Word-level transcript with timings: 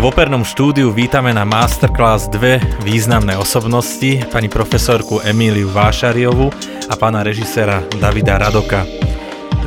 V 0.00 0.08
opernom 0.08 0.40
štúdiu 0.40 0.96
vítame 0.96 1.28
na 1.36 1.44
Masterclass 1.44 2.32
dve 2.32 2.56
významné 2.80 3.36
osobnosti, 3.36 4.24
pani 4.32 4.48
profesorku 4.48 5.20
Emíliu 5.20 5.68
Vášariovu 5.68 6.48
a 6.88 6.96
pána 6.96 7.20
režiséra 7.20 7.84
Davida 8.00 8.40
Radoka. 8.40 8.88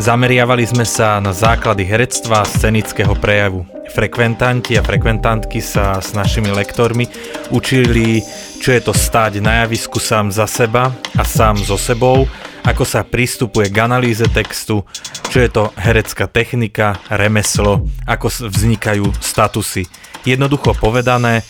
Zameriavali 0.02 0.66
sme 0.66 0.90
sa 0.90 1.22
na 1.22 1.38
základy 1.38 1.86
herectva 1.86 2.42
a 2.42 2.50
scenického 2.50 3.14
prejavu. 3.14 3.62
Frekventanti 3.94 4.74
a 4.74 4.82
frekventantky 4.82 5.62
sa 5.62 6.02
s 6.02 6.18
našimi 6.18 6.50
lektormi 6.50 7.06
učili, 7.54 8.26
čo 8.58 8.74
je 8.74 8.82
to 8.82 8.90
stáť 8.90 9.38
na 9.38 9.62
javisku 9.62 10.02
sám 10.02 10.34
za 10.34 10.50
seba 10.50 10.90
a 11.14 11.22
sám 11.22 11.62
so 11.62 11.78
sebou, 11.78 12.26
ako 12.64 12.84
sa 12.88 13.04
pristupuje 13.04 13.70
k 13.70 13.84
analýze 13.84 14.24
textu, 14.32 14.88
čo 15.30 15.38
je 15.38 15.50
to 15.52 15.70
herecká 15.78 16.26
technika, 16.32 16.98
remeslo, 17.12 17.86
ako 18.08 18.50
vznikajú 18.50 19.06
statusy. 19.20 19.86
Jednoducho 20.24 20.74
povedané, 20.80 21.44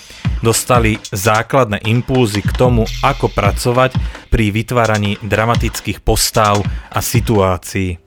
dostali 0.44 0.99
základné 1.13 1.86
impulzy 1.88 2.44
k 2.44 2.52
tomu, 2.58 2.84
ako 3.05 3.31
pracovať 3.31 3.95
pri 4.27 4.52
vytváraní 4.52 5.22
dramatických 5.23 6.03
postáv 6.03 6.59
a 6.91 7.00
situácií. 7.00 8.03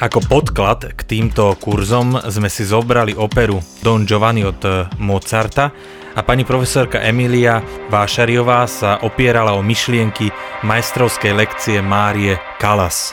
Ako 0.00 0.24
podklad 0.24 0.96
k 0.96 1.00
týmto 1.04 1.52
kurzom 1.60 2.16
sme 2.32 2.48
si 2.48 2.64
zobrali 2.64 3.12
operu 3.12 3.60
Don 3.84 4.08
Giovanni 4.08 4.40
od 4.48 4.88
Mozarta 4.96 5.68
a 6.16 6.24
pani 6.24 6.40
profesorka 6.48 7.04
Emilia 7.04 7.60
Vášariová 7.92 8.64
sa 8.64 8.96
opierala 9.04 9.52
o 9.52 9.60
myšlienky 9.60 10.32
majstrovskej 10.64 11.36
lekcie 11.36 11.84
Márie 11.84 12.40
Kalas. 12.56 13.12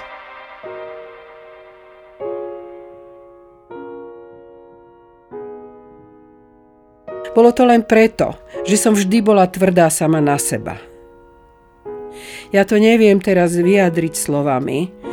Bolo 7.35 7.51
to 7.51 7.67
len 7.67 7.83
preto, 7.83 8.39
že 8.63 8.79
som 8.79 8.95
vždy 8.95 9.19
bola 9.19 9.43
tvrdá 9.51 9.91
sama 9.91 10.23
na 10.23 10.39
seba. 10.39 10.79
Ja 12.55 12.63
to 12.63 12.79
neviem 12.79 13.19
teraz 13.19 13.59
vyjadriť 13.59 14.15
slovami, 14.15 15.06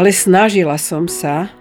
ale 0.00 0.16
snažila 0.16 0.80
som 0.80 1.04
sa 1.04 1.52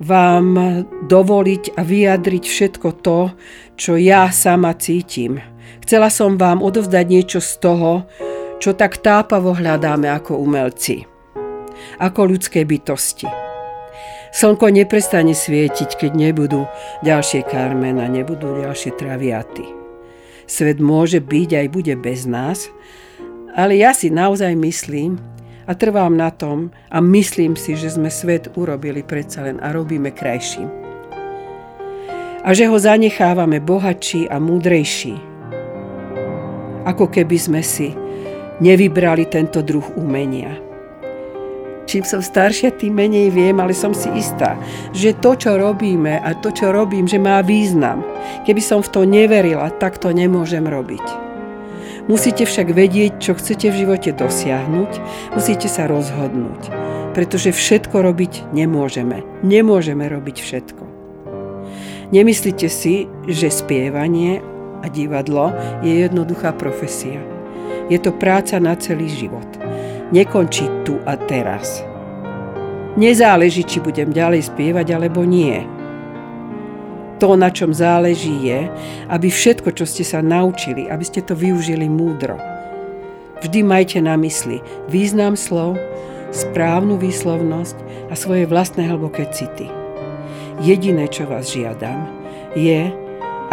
vám 0.00 0.56
dovoliť 1.04 1.76
a 1.76 1.84
vyjadriť 1.84 2.44
všetko 2.48 2.88
to, 3.04 3.28
čo 3.76 4.00
ja 4.00 4.32
sama 4.32 4.72
cítim. 4.72 5.36
Chcela 5.84 6.08
som 6.08 6.40
vám 6.40 6.64
odovzdať 6.64 7.04
niečo 7.04 7.44
z 7.44 7.52
toho, 7.60 8.08
čo 8.56 8.72
tak 8.72 9.04
tápavo 9.04 9.52
hľadáme 9.52 10.08
ako 10.08 10.40
umelci, 10.40 11.04
ako 12.00 12.32
ľudské 12.32 12.64
bytosti. 12.64 13.28
Slnko 14.32 14.72
neprestane 14.72 15.36
svietiť, 15.36 16.00
keď 16.00 16.12
nebudú 16.16 16.64
ďalšie 17.04 17.44
Carmen 17.52 18.00
a 18.00 18.08
nebudú 18.08 18.64
ďalšie 18.64 18.96
traviaty. 18.96 19.68
Svet 20.48 20.80
môže 20.80 21.20
byť 21.20 21.50
aj 21.52 21.66
bude 21.68 21.94
bez 22.00 22.24
nás, 22.24 22.72
ale 23.52 23.76
ja 23.76 23.92
si 23.92 24.08
naozaj 24.08 24.56
myslím 24.56 25.20
a 25.66 25.72
trvám 25.74 26.16
na 26.16 26.30
tom 26.30 26.70
a 26.90 26.98
myslím 26.98 27.54
si, 27.54 27.78
že 27.78 27.94
sme 27.94 28.10
svet 28.10 28.50
urobili 28.58 29.02
predsa 29.06 29.46
len 29.46 29.62
a 29.62 29.70
robíme 29.70 30.10
krajším. 30.10 30.68
A 32.42 32.50
že 32.50 32.66
ho 32.66 32.74
zanechávame 32.74 33.62
bohatší 33.62 34.26
a 34.26 34.42
múdrejší. 34.42 35.14
Ako 36.82 37.06
keby 37.06 37.38
sme 37.38 37.62
si 37.62 37.94
nevybrali 38.58 39.30
tento 39.30 39.62
druh 39.62 39.86
umenia. 39.94 40.58
Čím 41.86 42.06
som 42.06 42.22
staršia, 42.22 42.74
tým 42.74 42.94
menej 42.94 43.34
viem, 43.34 43.58
ale 43.58 43.74
som 43.74 43.90
si 43.90 44.06
istá, 44.14 44.54
že 44.94 45.18
to, 45.18 45.34
čo 45.34 45.58
robíme 45.58 46.18
a 46.22 46.30
to, 46.38 46.54
čo 46.54 46.70
robím, 46.70 47.10
že 47.10 47.18
má 47.18 47.42
význam. 47.42 48.06
Keby 48.46 48.62
som 48.62 48.80
v 48.82 48.90
to 48.90 49.00
neverila, 49.02 49.66
tak 49.82 49.98
to 49.98 50.14
nemôžem 50.14 50.62
robiť. 50.62 51.31
Musíte 52.10 52.42
však 52.46 52.74
vedieť, 52.74 53.22
čo 53.22 53.38
chcete 53.38 53.70
v 53.70 53.78
živote 53.86 54.10
dosiahnuť, 54.10 54.92
musíte 55.38 55.70
sa 55.70 55.86
rozhodnúť, 55.86 56.72
pretože 57.14 57.54
všetko 57.54 58.02
robiť 58.02 58.50
nemôžeme. 58.50 59.22
Nemôžeme 59.46 60.10
robiť 60.10 60.36
všetko. 60.42 60.84
Nemyslíte 62.10 62.68
si, 62.68 63.06
že 63.30 63.48
spievanie 63.48 64.42
a 64.82 64.90
divadlo 64.90 65.54
je 65.86 66.02
jednoduchá 66.02 66.52
profesia. 66.58 67.22
Je 67.86 67.96
to 68.02 68.10
práca 68.10 68.58
na 68.58 68.74
celý 68.74 69.06
život 69.06 69.46
nekončí 70.12 70.68
tu 70.84 71.00
a 71.08 71.16
teraz. 71.16 71.80
Nezáleží, 73.00 73.64
či 73.64 73.80
budem 73.80 74.12
ďalej 74.12 74.52
spievať 74.52 74.92
alebo 74.92 75.24
nie. 75.24 75.64
To, 77.22 77.38
na 77.38 77.54
čom 77.54 77.70
záleží, 77.70 78.34
je, 78.50 78.66
aby 79.06 79.30
všetko, 79.30 79.70
čo 79.78 79.86
ste 79.86 80.02
sa 80.02 80.18
naučili, 80.18 80.90
aby 80.90 81.06
ste 81.06 81.22
to 81.22 81.38
využili 81.38 81.86
múdro. 81.86 82.34
Vždy 83.38 83.62
majte 83.62 84.02
na 84.02 84.18
mysli 84.18 84.58
význam 84.90 85.38
slov, 85.38 85.78
správnu 86.34 86.98
výslovnosť 86.98 87.78
a 88.10 88.18
svoje 88.18 88.50
vlastné 88.50 88.90
hlboké 88.90 89.30
city. 89.30 89.70
Jediné, 90.66 91.06
čo 91.06 91.30
vás 91.30 91.54
žiadam, 91.54 92.10
je, 92.58 92.90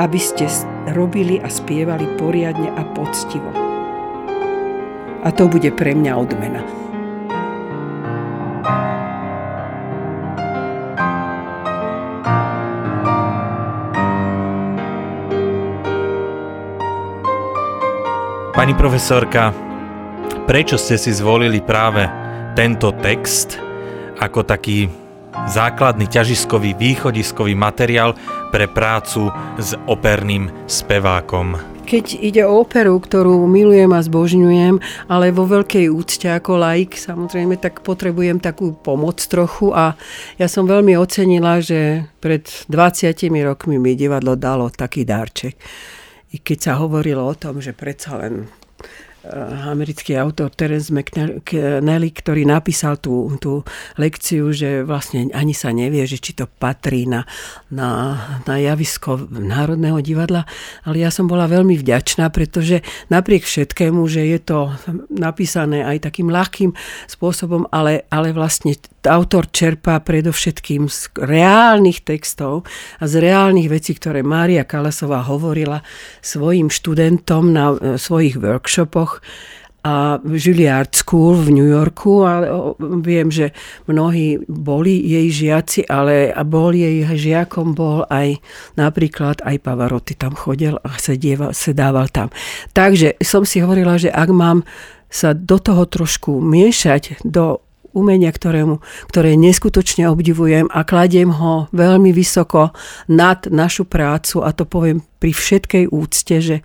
aby 0.02 0.18
ste 0.18 0.50
robili 0.98 1.38
a 1.38 1.46
spievali 1.46 2.10
poriadne 2.18 2.74
a 2.74 2.82
poctivo 2.98 3.70
a 5.24 5.32
to 5.36 5.52
bude 5.52 5.68
pre 5.76 5.92
mňa 5.92 6.14
odmena. 6.16 6.64
Pani 18.60 18.76
profesorka, 18.76 19.56
prečo 20.44 20.76
ste 20.76 21.00
si 21.00 21.16
zvolili 21.16 21.64
práve 21.64 22.04
tento 22.60 22.92
text 22.92 23.56
ako 24.20 24.44
taký 24.44 24.92
základný 25.48 26.04
ťažiskový 26.12 26.76
východiskový 26.76 27.56
materiál 27.56 28.20
pre 28.52 28.68
prácu 28.68 29.32
s 29.56 29.80
operným 29.88 30.52
spevákom? 30.68 31.56
keď 31.88 32.06
ide 32.22 32.44
o 32.46 32.62
operu, 32.62 33.02
ktorú 33.02 33.50
milujem 33.50 33.90
a 33.96 34.04
zbožňujem, 34.04 34.78
ale 35.10 35.34
vo 35.34 35.50
veľkej 35.50 35.90
úcte 35.90 36.30
ako 36.30 36.62
laik, 36.62 36.94
samozrejme, 36.94 37.58
tak 37.58 37.82
potrebujem 37.82 38.38
takú 38.38 38.78
pomoc 38.78 39.18
trochu 39.26 39.74
a 39.74 39.98
ja 40.38 40.46
som 40.46 40.70
veľmi 40.70 40.94
ocenila, 41.00 41.58
že 41.64 42.06
pred 42.22 42.46
20 42.70 43.24
rokmi 43.42 43.82
mi 43.82 43.98
divadlo 43.98 44.38
dalo 44.38 44.70
taký 44.70 45.02
dárček. 45.02 45.58
I 46.30 46.38
keď 46.38 46.58
sa 46.62 46.74
hovorilo 46.78 47.26
o 47.26 47.34
tom, 47.34 47.58
že 47.58 47.74
predsa 47.74 48.22
len 48.22 48.50
Eh, 49.20 49.36
americký 49.68 50.16
autor 50.16 50.48
Terence 50.48 50.96
McNally, 50.96 52.16
ktorý 52.16 52.48
napísal 52.48 53.04
tú, 53.04 53.28
tú 53.44 53.68
lekciu, 54.00 54.56
že 54.56 54.88
vlastne 54.88 55.28
ani 55.36 55.52
sa 55.52 55.76
nevie, 55.76 56.08
že 56.08 56.24
či 56.24 56.32
to 56.32 56.48
patrí 56.48 57.04
na, 57.04 57.28
na, 57.68 58.16
na 58.48 58.56
javisko 58.56 59.28
Národného 59.28 60.00
divadla, 60.00 60.48
ale 60.88 61.04
ja 61.04 61.12
som 61.12 61.28
bola 61.28 61.52
veľmi 61.52 61.76
vďačná, 61.76 62.32
pretože 62.32 62.80
napriek 63.12 63.44
všetkému, 63.44 64.08
že 64.08 64.24
je 64.24 64.40
to 64.40 64.72
napísané 65.12 65.84
aj 65.84 66.08
takým 66.08 66.32
ľahkým 66.32 66.72
spôsobom, 67.12 67.68
ale, 67.76 68.08
ale 68.08 68.32
vlastne 68.32 68.80
autor 69.08 69.48
čerpá 69.54 70.02
predovšetkým 70.04 70.90
z 70.92 71.14
reálnych 71.16 72.04
textov 72.04 72.68
a 73.00 73.08
z 73.08 73.24
reálnych 73.24 73.72
vecí, 73.72 73.96
ktoré 73.96 74.26
Mária 74.26 74.68
Kalasová 74.68 75.24
hovorila 75.24 75.86
svojim 76.20 76.68
študentom 76.68 77.54
na 77.54 77.72
e, 77.72 77.96
svojich 77.96 78.36
workshopoch 78.36 79.24
a 79.80 80.20
Juilliard 80.20 80.92
School 80.92 81.40
v 81.40 81.50
New 81.56 81.70
Yorku 81.70 82.28
a 82.28 82.44
viem, 83.00 83.32
že 83.32 83.56
mnohí 83.88 84.44
boli 84.52 85.00
jej 85.00 85.28
žiaci, 85.32 85.88
ale 85.88 86.36
a 86.36 86.44
bol 86.44 86.76
jej 86.76 87.08
žiakom 87.08 87.72
bol 87.72 88.04
aj 88.12 88.44
napríklad 88.76 89.40
aj 89.40 89.56
Pavarotti 89.64 90.20
tam 90.20 90.36
chodil 90.36 90.76
a 90.84 91.00
sedieval, 91.00 91.56
sedával 91.56 92.12
tam. 92.12 92.28
Takže 92.76 93.16
som 93.24 93.48
si 93.48 93.64
hovorila, 93.64 93.96
že 93.96 94.12
ak 94.12 94.30
mám 94.36 94.68
sa 95.10 95.32
do 95.34 95.58
toho 95.58 95.88
trošku 95.88 96.38
miešať 96.44 97.24
do 97.24 97.64
umenia, 97.94 98.30
ktorému, 98.30 98.82
ktoré 99.10 99.34
neskutočne 99.36 100.10
obdivujem 100.10 100.70
a 100.70 100.86
kladiem 100.86 101.34
ho 101.34 101.68
veľmi 101.74 102.14
vysoko 102.14 102.72
nad 103.10 103.50
našu 103.50 103.86
prácu 103.90 104.46
a 104.46 104.54
to 104.54 104.64
poviem 104.70 105.02
pri 105.20 105.32
všetkej 105.34 105.90
úcte, 105.90 106.36
že 106.40 106.58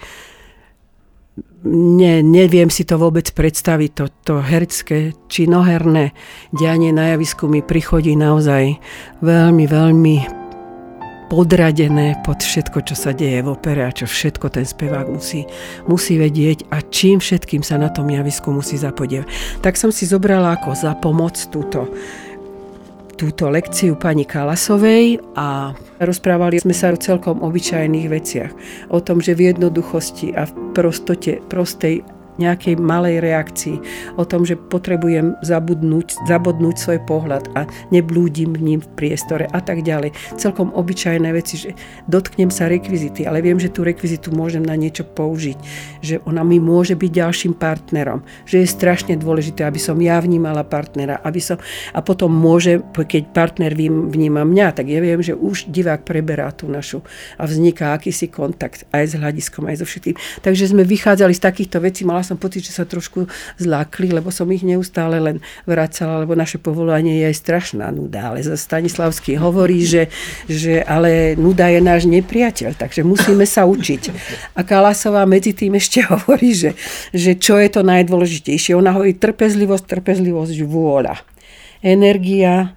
ne, 1.64 2.20
neviem 2.20 2.68
si 2.68 2.84
to 2.84 3.00
vôbec 3.00 3.32
predstaviť, 3.32 3.90
to, 3.96 4.04
to 4.22 4.34
herské 4.44 5.16
či 5.26 5.48
noherné 5.48 6.12
dianie 6.52 6.92
na 6.92 7.16
javisku 7.16 7.48
mi 7.48 7.64
prichodí 7.64 8.14
naozaj 8.14 8.76
veľmi, 9.24 9.64
veľmi 9.64 10.43
podradené 11.28 12.20
pod 12.22 12.40
všetko, 12.40 12.84
čo 12.84 12.94
sa 12.94 13.10
deje 13.16 13.40
v 13.40 13.52
opere 13.52 13.84
a 13.84 13.94
čo 13.94 14.04
všetko 14.04 14.52
ten 14.52 14.66
spevák 14.66 15.08
musí, 15.08 15.48
musí 15.88 16.20
vedieť 16.20 16.68
a 16.70 16.84
čím 16.84 17.18
všetkým 17.18 17.64
sa 17.64 17.80
na 17.80 17.88
tom 17.88 18.08
javisku 18.08 18.52
musí 18.52 18.76
zapodievať. 18.76 19.26
Tak 19.64 19.74
som 19.74 19.90
si 19.90 20.04
zobrala 20.04 20.56
ako 20.56 20.76
za 20.76 20.92
pomoc 20.98 21.36
túto 21.48 21.88
túto 23.14 23.46
lekciu 23.46 23.94
pani 23.94 24.26
Kalasovej 24.26 25.22
a 25.38 25.72
rozprávali 26.02 26.58
sme 26.58 26.74
sa 26.74 26.90
o 26.90 26.98
celkom 26.98 27.40
obyčajných 27.46 28.10
veciach. 28.10 28.52
O 28.90 28.98
tom, 28.98 29.22
že 29.22 29.38
v 29.38 29.54
jednoduchosti 29.54 30.34
a 30.34 30.50
v 30.50 30.52
prostote, 30.74 31.38
prostej 31.46 32.02
nejakej 32.36 32.80
malej 32.80 33.22
reakcii, 33.22 33.76
o 34.18 34.24
tom, 34.26 34.42
že 34.42 34.58
potrebujem 34.58 35.38
zabudnúť, 35.44 36.26
zabodnúť 36.26 36.76
svoj 36.76 37.00
pohľad 37.06 37.54
a 37.54 37.66
neblúdim 37.94 38.56
v 38.58 38.62
ním 38.74 38.80
v 38.82 38.90
priestore 38.98 39.46
a 39.50 39.60
tak 39.62 39.86
ďalej. 39.86 40.10
Celkom 40.34 40.74
obyčajné 40.74 41.30
veci, 41.30 41.54
že 41.60 41.70
dotknem 42.10 42.50
sa 42.50 42.66
rekvizity, 42.66 43.22
ale 43.28 43.44
viem, 43.44 43.60
že 43.60 43.70
tú 43.70 43.86
rekvizitu 43.86 44.34
môžem 44.34 44.66
na 44.66 44.74
niečo 44.74 45.06
použiť, 45.06 45.58
že 46.02 46.18
ona 46.26 46.42
mi 46.42 46.58
môže 46.58 46.98
byť 46.98 47.10
ďalším 47.12 47.54
partnerom, 47.54 48.26
že 48.48 48.64
je 48.64 48.68
strašne 48.68 49.14
dôležité, 49.14 49.62
aby 49.62 49.78
som 49.78 49.94
ja 50.02 50.18
vnímala 50.18 50.66
partnera, 50.66 51.22
aby 51.22 51.38
som, 51.38 51.60
a 51.94 52.02
potom 52.02 52.32
môže, 52.32 52.82
keď 52.96 53.30
partner 53.30 53.70
vníma 53.76 54.42
mňa, 54.42 54.74
tak 54.74 54.90
ja 54.90 54.98
viem, 54.98 55.22
že 55.22 55.38
už 55.38 55.70
divák 55.70 56.02
preberá 56.02 56.50
tú 56.50 56.66
našu 56.66 57.06
a 57.38 57.46
vzniká 57.46 57.94
akýsi 57.94 58.26
kontakt 58.26 58.88
aj 58.90 59.04
s 59.04 59.14
hľadiskom, 59.14 59.70
aj 59.70 59.84
so 59.84 59.86
všetkým. 59.86 60.16
Takže 60.42 60.74
sme 60.74 60.82
vychádzali 60.82 61.36
z 61.36 61.44
takýchto 61.44 61.78
vecí, 61.78 62.02
mala 62.02 62.23
som 62.24 62.40
pocit, 62.40 62.64
že 62.64 62.72
sa 62.72 62.88
trošku 62.88 63.28
zlákli, 63.60 64.08
lebo 64.08 64.32
som 64.32 64.48
ich 64.48 64.64
neustále 64.64 65.20
len 65.20 65.44
vracala, 65.68 66.24
lebo 66.24 66.32
naše 66.32 66.56
povolanie 66.56 67.20
je 67.20 67.24
aj 67.28 67.36
strašná 67.36 67.92
nuda. 67.92 68.32
Ale 68.32 68.40
Stanislavský 68.40 69.36
hovorí, 69.36 69.84
že, 69.84 70.08
že 70.48 70.80
ale 70.80 71.36
nuda 71.36 71.68
je 71.68 71.80
náš 71.84 72.08
nepriateľ, 72.08 72.80
takže 72.80 73.04
musíme 73.04 73.44
sa 73.44 73.68
učiť. 73.68 74.02
A 74.56 74.64
Kalasová 74.64 75.28
medzi 75.28 75.52
tým 75.52 75.76
ešte 75.76 76.00
hovorí, 76.10 76.56
že, 76.56 76.72
že 77.12 77.36
čo 77.36 77.60
je 77.60 77.68
to 77.68 77.84
najdôležitejšie. 77.84 78.72
Ona 78.72 78.96
hovorí 78.96 79.12
trpezlivosť, 79.14 79.84
trpezlivosť, 79.84 80.56
vôľa. 80.64 81.20
Energia, 81.84 82.72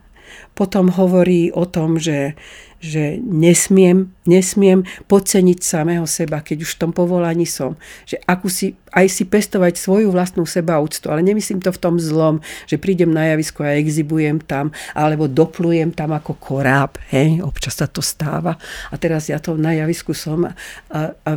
potom 0.58 0.90
hovorí 0.90 1.54
o 1.54 1.70
tom, 1.70 2.02
že 2.02 2.34
že 2.78 3.18
nesmiem, 3.18 4.14
nesmiem 4.30 4.86
podceniť 5.10 5.60
samého 5.66 6.06
seba, 6.06 6.46
keď 6.46 6.62
už 6.62 6.78
v 6.78 6.80
tom 6.86 6.92
povolaní 6.94 7.50
som. 7.50 7.74
Že 8.06 8.22
akú 8.30 8.54
si, 8.54 8.78
aj 8.94 9.10
si 9.10 9.26
pestovať 9.26 9.82
svoju 9.82 10.14
vlastnú 10.14 10.46
sebaúctu, 10.46 11.10
ale 11.10 11.26
nemyslím 11.26 11.58
to 11.58 11.74
v 11.74 11.82
tom 11.82 11.98
zlom, 11.98 12.38
že 12.70 12.78
prídem 12.78 13.10
na 13.10 13.34
javisko 13.34 13.66
a 13.66 13.74
exibujem 13.82 14.38
tam, 14.38 14.70
alebo 14.94 15.26
doplujem 15.26 15.90
tam 15.90 16.14
ako 16.14 16.38
koráb, 16.38 17.02
hej, 17.10 17.42
občas 17.42 17.82
sa 17.82 17.90
to 17.90 18.06
stáva. 18.06 18.54
A 18.94 18.96
teraz 19.02 19.26
ja 19.26 19.42
to 19.42 19.58
na 19.58 19.74
javisku 19.74 20.14
som 20.14 20.46
a, 20.46 20.54
a, 20.94 21.02
a, 21.26 21.34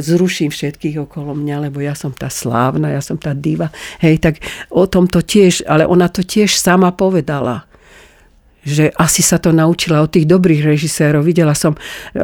zruším 0.00 0.48
všetkých 0.48 1.04
okolo 1.04 1.36
mňa, 1.36 1.68
lebo 1.68 1.84
ja 1.84 1.92
som 1.92 2.08
tá 2.08 2.32
slávna, 2.32 2.88
ja 2.88 3.04
som 3.04 3.20
tá 3.20 3.36
diva, 3.36 3.68
hej, 4.00 4.16
tak 4.16 4.40
o 4.72 4.88
tom 4.88 5.04
to 5.12 5.20
tiež, 5.20 5.68
ale 5.68 5.84
ona 5.84 6.08
to 6.08 6.24
tiež 6.24 6.56
sama 6.56 6.88
povedala 6.88 7.68
že 8.64 8.90
asi 8.96 9.20
sa 9.20 9.36
to 9.38 9.52
naučila 9.52 10.00
od 10.00 10.10
tých 10.10 10.24
dobrých 10.24 10.64
režisérov. 10.64 11.20
Videla 11.22 11.52
som, 11.52 11.76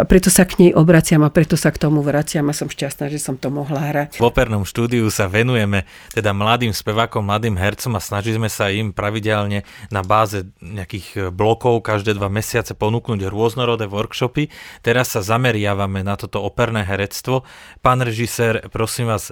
preto 0.08 0.32
sa 0.32 0.48
k 0.48 0.56
nej 0.66 0.70
obraciam 0.72 1.20
a 1.22 1.30
preto 1.30 1.54
sa 1.54 1.68
k 1.70 1.78
tomu 1.78 2.00
vraciam 2.00 2.48
a 2.48 2.56
som 2.56 2.66
šťastná, 2.66 3.12
že 3.12 3.20
som 3.20 3.36
to 3.36 3.52
mohla 3.52 3.92
hrať. 3.92 4.18
V 4.18 4.26
opernom 4.26 4.64
štúdiu 4.64 5.06
sa 5.12 5.28
venujeme 5.28 5.84
teda 6.16 6.32
mladým 6.32 6.72
spevákom, 6.72 7.28
mladým 7.28 7.60
hercom 7.60 7.94
a 7.94 8.00
snažíme 8.00 8.48
sa 8.48 8.72
im 8.72 8.90
pravidelne 8.96 9.62
na 9.92 10.00
báze 10.00 10.48
nejakých 10.64 11.30
blokov 11.30 11.84
každé 11.84 12.16
dva 12.16 12.32
mesiace 12.32 12.72
ponúknuť 12.72 13.28
rôznorodé 13.28 13.86
workshopy. 13.86 14.48
Teraz 14.80 15.12
sa 15.12 15.20
zameriavame 15.20 16.00
na 16.00 16.16
toto 16.16 16.40
operné 16.40 16.82
herectvo. 16.88 17.44
Pán 17.84 18.00
režisér, 18.00 18.64
prosím 18.72 19.12
vás, 19.12 19.30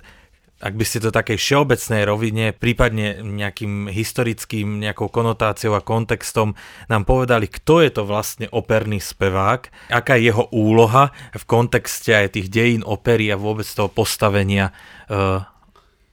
ak 0.59 0.75
by 0.75 0.85
ste 0.85 0.99
to 0.99 1.15
takej 1.15 1.39
všeobecnej 1.39 2.03
rovine, 2.03 2.51
prípadne 2.51 3.23
nejakým 3.23 3.87
historickým 3.87 4.83
nejakou 4.83 5.07
konotáciou 5.07 5.79
a 5.79 5.85
kontextom 5.85 6.59
nám 6.91 7.07
povedali, 7.07 7.47
kto 7.47 7.79
je 7.87 7.91
to 7.95 8.03
vlastne 8.03 8.51
operný 8.51 8.99
spevák, 8.99 9.71
aká 9.95 10.19
je 10.19 10.35
jeho 10.35 10.51
úloha 10.51 11.15
v 11.31 11.45
kontexte 11.47 12.11
aj 12.11 12.35
tých 12.35 12.51
dejín 12.51 12.83
opery 12.83 13.31
a 13.31 13.39
vôbec 13.39 13.67
toho 13.71 13.87
postavenia 13.87 14.75
uh, 15.07 15.47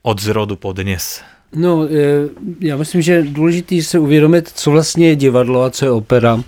od 0.06 0.18
zrodu 0.22 0.62
po 0.62 0.78
dnes. 0.78 1.26
No, 1.56 1.88
já 2.60 2.78
myslím, 2.78 3.02
že 3.02 3.14
je 3.14 3.24
důležité 3.24 3.82
se 3.82 4.00
uvědomit, 4.00 4.52
co 4.56 4.72
vlastně 4.72 5.08
je 5.08 5.16
divadlo 5.16 5.64
a 5.64 5.70
co 5.70 5.86
je 5.86 5.92
opera. 5.92 6.44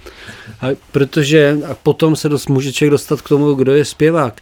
A 0.61 0.67
protože 0.91 1.57
a 1.69 1.73
potom 1.73 2.15
se 2.15 2.29
dost, 2.29 2.49
může 2.49 2.73
člověk 2.73 2.91
dostat 2.91 3.21
k 3.21 3.29
tomu, 3.29 3.53
kdo 3.53 3.73
je 3.73 3.85
zpěvák. 3.85 4.41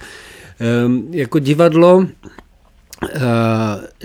Ehm, 0.59 1.07
jako 1.11 1.39
divadlo 1.39 2.07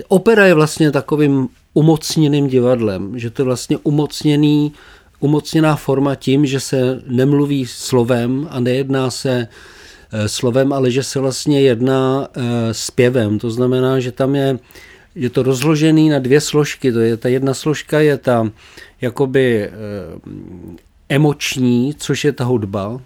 opera 0.07 0.45
je 0.45 0.53
vlastně 0.53 0.91
takovým 0.91 1.47
umocněným 1.73 2.47
divadlem, 2.47 3.19
že 3.19 3.29
to 3.29 3.41
je 3.41 3.45
vlastně 3.45 3.77
umocněný, 3.83 4.73
umocněná 5.19 5.75
forma 5.75 6.15
tím, 6.15 6.45
že 6.45 6.59
se 6.59 7.01
nemluví 7.07 7.65
slovem 7.65 8.47
a 8.51 8.59
nejedná 8.59 9.11
se 9.11 9.47
uh, 9.47 10.25
slovem, 10.25 10.73
ale 10.73 10.91
že 10.91 11.03
se 11.03 11.19
vlastně 11.19 11.61
jedná 11.61 12.19
uh, 12.19 12.43
zpěvem. 12.71 13.39
To 13.39 13.51
znamená, 13.51 13.99
že 13.99 14.11
tam 14.11 14.35
je, 14.35 14.59
je 15.15 15.29
to 15.29 15.43
rozložený 15.43 16.09
na 16.09 16.19
dvě 16.19 16.41
složky. 16.41 16.91
To 16.91 16.99
je, 16.99 17.17
ta 17.17 17.29
jedna 17.29 17.53
složka 17.53 17.99
je 17.99 18.17
ta 18.17 18.49
jakoby 19.01 19.71
emoční, 21.09 21.93
což 21.97 22.25
je 22.25 22.31
ta 22.31 22.43
hudba, 22.43 23.01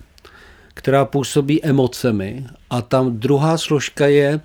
která 0.74 1.06
působí 1.06 1.64
emocemi 1.64 2.46
a 2.70 2.82
tam 2.82 3.18
druhá 3.18 3.58
složka 3.58 4.08
je 4.08 4.40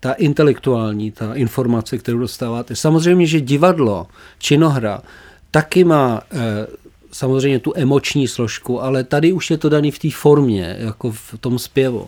ta 0.00 0.12
intelektuální, 0.12 1.10
ta 1.10 1.34
informace, 1.34 1.98
kterou 1.98 2.18
dostáváte. 2.18 2.76
Samozřejmě, 2.76 3.26
že 3.26 3.40
divadlo, 3.40 4.06
činohra, 4.38 5.02
taky 5.50 5.84
má 5.84 6.20
eh, 6.32 6.66
samozřejmě 7.12 7.58
tu 7.58 7.72
emoční 7.76 8.28
složku, 8.28 8.82
ale 8.82 9.04
tady 9.04 9.32
už 9.32 9.50
je 9.50 9.58
to 9.58 9.68
daný 9.68 9.90
v 9.90 9.98
té 9.98 10.08
formě, 10.10 10.76
jako 10.78 11.10
v 11.12 11.34
tom 11.40 11.58
zpěvu. 11.58 12.06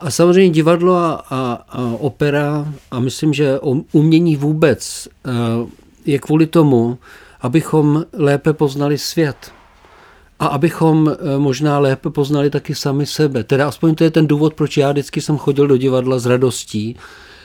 A 0.00 0.10
samozřejmě 0.10 0.50
divadlo 0.50 0.94
a, 0.94 1.24
a, 1.30 1.64
a 1.68 1.82
opera 1.98 2.72
a 2.90 3.00
myslím, 3.00 3.32
že 3.32 3.58
umění 3.92 4.36
vůbec 4.36 5.08
eh, 5.08 5.30
je 6.06 6.18
kvůli 6.18 6.46
tomu, 6.46 6.98
abychom 7.40 8.04
lépe 8.12 8.52
poznali 8.52 8.98
svět 8.98 9.52
a 10.40 10.46
abychom 10.46 11.08
eh, 11.08 11.38
možná 11.38 11.78
lépe 11.78 12.10
poznali 12.10 12.50
taky 12.50 12.74
sami 12.74 13.06
sebe. 13.06 13.44
Teda 13.44 13.68
aspoň 13.68 13.94
to 13.94 14.04
je 14.04 14.10
ten 14.10 14.26
důvod, 14.26 14.54
proč 14.54 14.76
já 14.76 14.92
vždycky 14.92 15.20
jsem 15.20 15.38
chodil 15.38 15.66
do 15.66 15.76
divadla 15.76 16.18
s 16.18 16.26
radostí, 16.26 16.96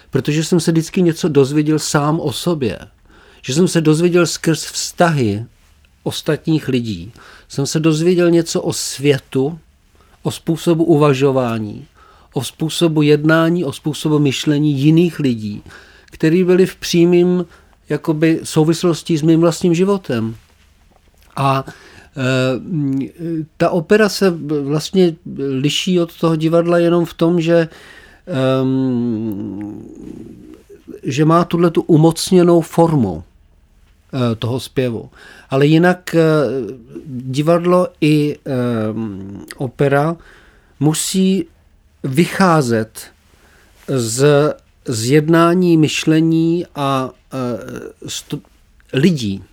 protože 0.09 0.43
jsem 0.43 0.59
se 0.59 0.71
vždycky 0.71 1.01
něco 1.01 1.29
dozvěděl 1.29 1.79
sám 1.79 2.19
o 2.19 2.31
sobě. 2.31 2.79
Že 3.41 3.53
jsem 3.53 3.67
se 3.67 3.81
dozvěděl 3.81 4.25
skrz 4.25 4.65
vztahy 4.65 5.45
ostatních 6.03 6.67
lidí. 6.67 7.11
Jsem 7.47 7.65
se 7.65 7.79
dozvěděl 7.79 8.31
něco 8.31 8.61
o 8.61 8.73
světu, 8.73 9.59
o 10.23 10.31
způsobu 10.31 10.83
uvažování, 10.83 11.85
o 12.33 12.43
způsobu 12.43 13.01
jednání, 13.01 13.63
o 13.63 13.73
způsobu 13.73 14.19
myšlení 14.19 14.73
jiných 14.73 15.19
lidí, 15.19 15.63
který 16.11 16.43
byli 16.43 16.65
v 16.65 16.75
přímým 16.75 17.45
jakoby 17.89 18.39
souvislosti 18.43 19.17
s 19.17 19.21
mým 19.21 19.39
vlastním 19.39 19.75
životem. 19.75 20.35
A 21.35 21.63
ta 23.57 23.69
opera 23.69 24.09
se 24.09 24.29
vlastně 24.61 25.15
liší 25.61 25.99
od 25.99 26.19
toho 26.19 26.35
divadla 26.35 26.79
jenom 26.79 27.05
v 27.05 27.13
tom, 27.13 27.41
že 27.41 27.69
ehm, 28.27 29.81
že 31.03 31.25
má 31.25 31.43
tuhle 31.43 31.71
tu 31.71 31.81
umocněnou 31.81 32.61
formu 32.61 33.23
eh, 34.13 34.35
toho 34.35 34.59
zpěvu. 34.59 35.09
Ale 35.49 35.65
jinak 35.65 36.15
eh, 36.15 36.21
divadlo 37.05 37.87
i 38.01 38.37
ehm, 38.45 39.45
opera 39.57 40.15
musí 40.79 41.45
vycházet 42.03 43.01
z, 43.87 44.25
z 44.85 45.11
jednání, 45.11 45.77
myšlení 45.77 46.65
a 46.75 47.09
lidí. 48.93 49.43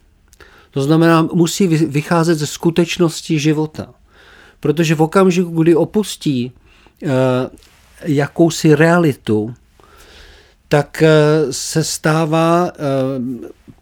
To 0.72 0.82
znamená, 0.82 1.22
musí 1.22 1.66
vycházet 1.66 2.34
ze 2.34 2.46
skutečnosti 2.46 3.38
života. 3.38 3.94
Protože 4.60 4.94
v 4.94 5.02
okamžiku, 5.02 5.62
kdy 5.62 5.74
opustí 5.74 6.52
eh, 7.02 7.08
jakousi 8.04 8.74
realitu, 8.74 9.54
tak 10.68 11.02
eh, 11.02 11.08
se 11.50 11.84
stává 11.84 12.72
eh, 12.74 12.78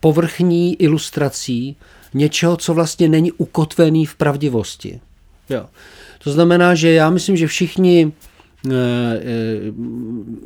povrchní 0.01 0.83
ilustrací 0.83 1.77
něčeho, 2.15 2.57
co 2.57 2.75
vlastně 2.75 3.09
není 3.09 3.33
ukotvený 3.33 4.07
v 4.07 4.15
pravdivosti. 4.15 5.01
Jo. 5.51 5.67
To 6.25 6.31
znamená, 6.31 6.75
že 6.75 6.91
já 6.91 7.11
myslím, 7.11 7.37
že 7.37 7.47
všichni 7.47 8.13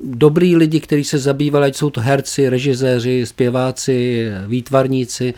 dobrý 0.04 0.56
lidi, 0.56 0.80
kteří 0.80 1.04
se 1.04 1.18
zabývali, 1.18 1.66
ať 1.66 1.76
jsou 1.76 1.90
to 1.90 2.00
herci, 2.00 2.48
režiséři, 2.48 3.26
zpěváci, 3.26 4.28
výtvarníci, 4.46 5.34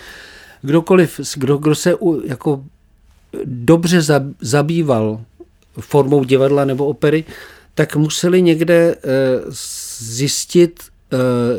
kdokoliv, 0.62 1.20
kdo, 1.36 1.56
kdo 1.56 1.74
se 1.74 1.94
jako 2.24 2.64
dobře 3.44 4.00
zabýval 4.40 5.20
formou 5.80 6.24
divadla 6.24 6.64
nebo 6.64 6.86
opery, 6.86 7.24
tak 7.74 7.96
museli 7.96 8.42
někde 8.42 8.96
zjistit, 9.98 10.80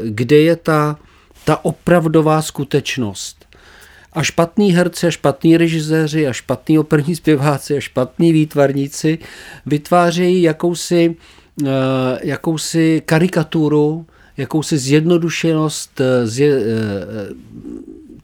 kde 0.10 0.38
je 0.38 0.56
ta, 0.56 1.00
ta 1.46 1.66
opravdová 1.66 2.42
skutečnost. 2.42 3.48
A 4.14 4.24
špatný 4.24 4.72
herci, 4.72 5.08
a 5.08 5.12
špatný 5.12 5.58
režiséři, 5.58 6.28
a 6.28 6.34
špatný 6.34 6.80
operní 6.80 7.16
zpěváci, 7.16 7.78
a 7.78 7.80
špatní 7.80 8.34
výtvarníci 8.34 9.20
vytvářejí 9.66 10.42
jakousi, 10.42 11.16
eh, 11.66 11.70
jakousi 12.24 13.02
karikaturu, 13.06 14.06
jakousi 14.38 14.78
zjednodušenost 14.78 16.02
eh, 16.02 16.28
z, 16.28 16.42
eh, 16.42 16.56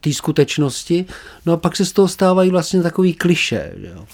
té 0.04 0.14
skutečnosti. 0.14 1.06
No 1.46 1.54
a 1.54 1.58
pak 1.58 1.76
se 1.76 1.86
z 1.86 1.92
toho 1.92 2.08
stávají 2.08 2.50
vlastně 2.50 2.82
takový 2.82 3.14
kliše. 3.14 3.72
Jo. 3.78 4.06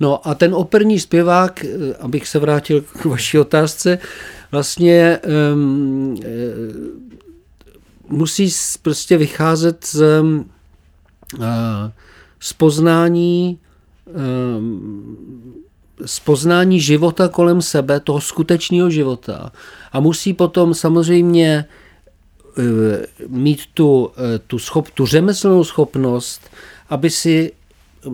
No 0.00 0.28
a 0.28 0.34
ten 0.34 0.54
operní 0.54 1.00
zpěvák, 1.00 1.64
abych 2.00 2.28
se 2.28 2.38
vrátil 2.38 2.80
k 2.80 3.04
vaší 3.04 3.38
otázce, 3.38 3.98
vlastně 4.52 5.18
um, 5.54 6.16
musí 8.08 8.50
prostě 8.82 9.16
vycházet 9.16 9.86
z 9.86 10.22
z 12.40 12.52
poznání, 12.52 13.58
z 16.06 16.20
poznání 16.20 16.80
života 16.80 17.28
kolem 17.28 17.62
sebe, 17.62 18.00
toho 18.00 18.20
skutečného 18.20 18.90
života. 18.90 19.52
A 19.92 20.00
musí 20.00 20.32
potom 20.32 20.74
samozřejmě 20.74 21.64
mít 23.28 23.60
tu, 23.74 24.10
e, 24.34 24.38
tu, 24.38 24.58
schop, 24.58 24.90
tu 24.90 25.06
řemeslnou 25.06 25.64
schopnost, 25.64 26.50
aby 26.88 27.10
si 27.10 27.52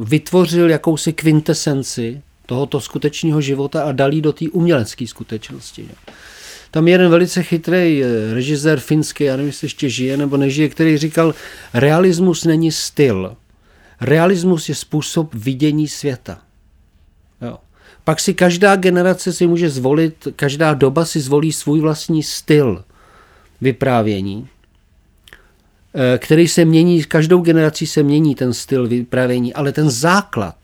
vytvořil 0.05 0.71
jakousi 0.71 1.13
kvintesenci 1.13 2.23
tohoto 2.47 2.81
skutečného 2.81 3.41
života 3.41 3.83
a 3.83 3.93
dalí 3.93 4.21
do 4.21 4.33
té 4.33 4.45
umělecké 4.49 5.07
skutečnosti. 5.07 5.89
Tam 6.71 6.89
je 6.89 6.95
jeden 6.95 7.11
velice 7.11 7.43
chytrý 7.43 8.03
eh, 8.05 8.35
režisér 8.35 8.81
finský, 8.81 9.25
já 9.25 9.37
nevím, 9.37 9.47
jestli 9.47 9.65
ještě 9.65 9.89
žije 9.89 10.17
nebo 10.17 10.37
nežije, 10.37 10.69
který 10.69 10.99
říkal, 10.99 11.35
realismus 11.75 12.45
není 12.45 12.73
styl. 12.73 13.37
Realismus 14.01 14.69
je 14.69 14.75
způsob 14.75 15.35
vidění 15.35 15.89
světa. 15.89 16.39
Jo. 17.43 17.59
Pak 18.05 18.21
si 18.21 18.35
každá 18.35 18.77
generace 18.77 19.33
si 19.33 19.47
může 19.47 19.71
zvolit, 19.71 20.29
každá 20.37 20.75
doba 20.75 21.05
si 21.05 21.21
zvolí 21.21 21.53
svůj 21.53 21.81
vlastní 21.81 22.23
styl 22.23 22.85
vyprávění, 23.61 24.49
eh, 25.95 26.19
který 26.19 26.49
se 26.49 26.65
mění, 26.65 27.05
každou 27.05 27.41
generací 27.41 27.87
se 27.87 28.03
mění 28.03 28.35
ten 28.35 28.55
styl 28.55 28.89
vyprávění, 28.89 29.55
ale 29.55 29.73
ten 29.73 29.91
základ 29.91 30.57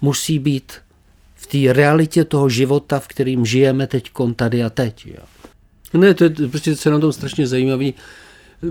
musí 0.00 0.38
být 0.38 0.72
té 1.50 1.72
realitě 1.72 2.24
toho 2.24 2.48
života, 2.48 3.00
v 3.00 3.08
kterým 3.08 3.46
žijeme 3.46 3.86
teď, 3.86 4.10
tady 4.36 4.64
a 4.64 4.70
teď. 4.70 5.06
Jo. 5.06 5.24
Ne, 5.92 6.14
to 6.14 6.24
je 6.24 6.30
prostě 6.30 6.76
se 6.76 6.90
na 6.90 6.98
tom 6.98 7.12
strašně 7.12 7.46
zajímavý. 7.46 7.94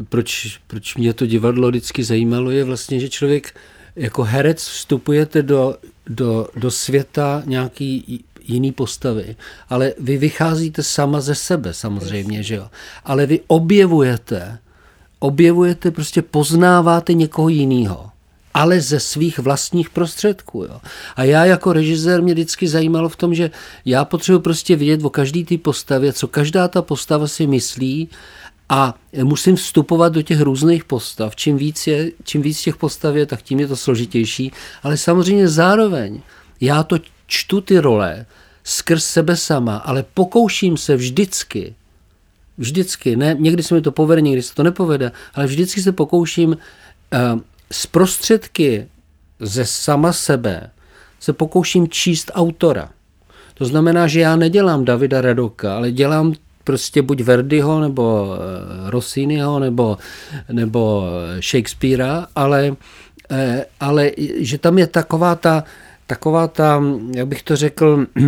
Proč, 0.09 0.59
proč 0.67 0.95
mě 0.95 1.13
to 1.13 1.25
divadlo 1.25 1.69
vždycky 1.69 2.03
zajímalo, 2.03 2.51
je 2.51 2.63
vlastně, 2.63 2.99
že 2.99 3.09
člověk 3.09 3.55
jako 3.95 4.23
herec 4.23 4.67
vstupujete 4.67 5.41
do, 5.41 5.75
do, 6.07 6.47
do 6.55 6.71
světa 6.71 7.43
nějaký 7.45 8.23
jiný 8.49 8.71
postavy, 8.71 9.35
ale 9.69 9.93
vy 9.99 10.17
vycházíte 10.17 10.83
sama 10.83 11.21
ze 11.21 11.35
sebe 11.35 11.73
samozřejmě, 11.73 12.43
že 12.43 12.55
jo. 12.55 12.69
Ale 13.05 13.25
vy 13.25 13.39
objevujete, 13.47 14.57
objevujete, 15.19 15.91
prostě 15.91 16.21
poznáváte 16.21 17.13
někoho 17.13 17.49
jiného 17.49 18.09
ale 18.53 18.81
ze 18.81 18.99
svých 18.99 19.39
vlastních 19.39 19.89
prostředků. 19.89 20.63
Jo. 20.63 20.81
A 21.15 21.23
já 21.23 21.45
jako 21.45 21.73
režisér 21.73 22.21
mě 22.21 22.33
vždycky 22.33 22.67
zajímalo 22.67 23.09
v 23.09 23.15
tom, 23.15 23.33
že 23.33 23.51
já 23.85 24.05
potřebuji 24.05 24.39
prostě 24.39 24.75
vědět 24.75 25.05
o 25.05 25.09
každý 25.09 25.45
té 25.45 25.57
postavě, 25.57 26.13
co 26.13 26.27
každá 26.27 26.67
ta 26.67 26.81
postava 26.81 27.27
si 27.27 27.47
myslí 27.47 28.09
a 28.69 28.95
musím 29.23 29.55
vstupovat 29.55 30.13
do 30.13 30.21
těch 30.21 30.41
různých 30.41 30.85
postav. 30.85 31.35
Čím 31.35 31.57
víc, 31.57 31.87
je, 31.87 32.11
čím 32.23 32.41
víc 32.41 32.61
těch 32.61 32.77
postav 32.77 33.15
je, 33.15 33.25
tak 33.25 33.41
tím 33.41 33.59
je 33.59 33.67
to 33.67 33.75
složitější. 33.75 34.51
Ale 34.83 34.97
samozřejmě 34.97 35.47
zároveň 35.47 36.21
já 36.61 36.83
to 36.83 36.97
čtu 37.29 37.61
ty 37.61 37.79
role 37.79 38.25
skrz 38.63 39.03
sebe 39.03 39.37
sama, 39.37 39.77
ale 39.77 40.03
pokouším 40.13 40.77
se 40.77 40.95
vždycky, 40.95 41.75
vždycky, 42.57 43.15
ne, 43.15 43.35
někdy 43.39 43.63
se 43.63 43.75
mi 43.75 43.81
to 43.81 43.91
povede, 43.91 44.21
někdy 44.21 44.41
se 44.41 44.55
to 44.55 44.63
nepovede, 44.63 45.11
ale 45.33 45.45
vždycky 45.45 45.81
se 45.81 45.91
pokouším 45.91 46.49
uh, 46.49 47.39
z 47.71 47.85
prostředky 47.85 48.87
ze 49.39 49.65
sama 49.65 50.13
sebe 50.13 50.69
se 51.19 51.33
pokouším 51.33 51.87
číst 51.87 52.31
autora. 52.33 52.89
To 53.53 53.65
znamená, 53.65 54.07
že 54.07 54.19
já 54.19 54.35
nedělám 54.35 54.85
Davida 54.85 55.21
Radoka, 55.21 55.75
ale 55.75 55.91
dělám 55.91 56.33
prostě 56.63 57.01
buď 57.01 57.21
Verdiho, 57.21 57.79
nebo 57.79 58.35
eh, 58.35 58.89
Rossiniho, 58.89 59.59
nebo, 59.59 59.97
nebo 60.51 61.03
Shakespearea, 61.41 62.27
ale, 62.35 62.75
eh, 63.31 63.65
ale 63.79 64.11
že 64.35 64.57
tam 64.57 64.77
je 64.77 64.87
taková 64.87 65.35
ta, 65.35 65.63
taková 66.09 66.47
ta, 66.47 66.83
jak 67.15 67.27
bych 67.27 67.43
to 67.43 67.55
řekl, 67.55 68.05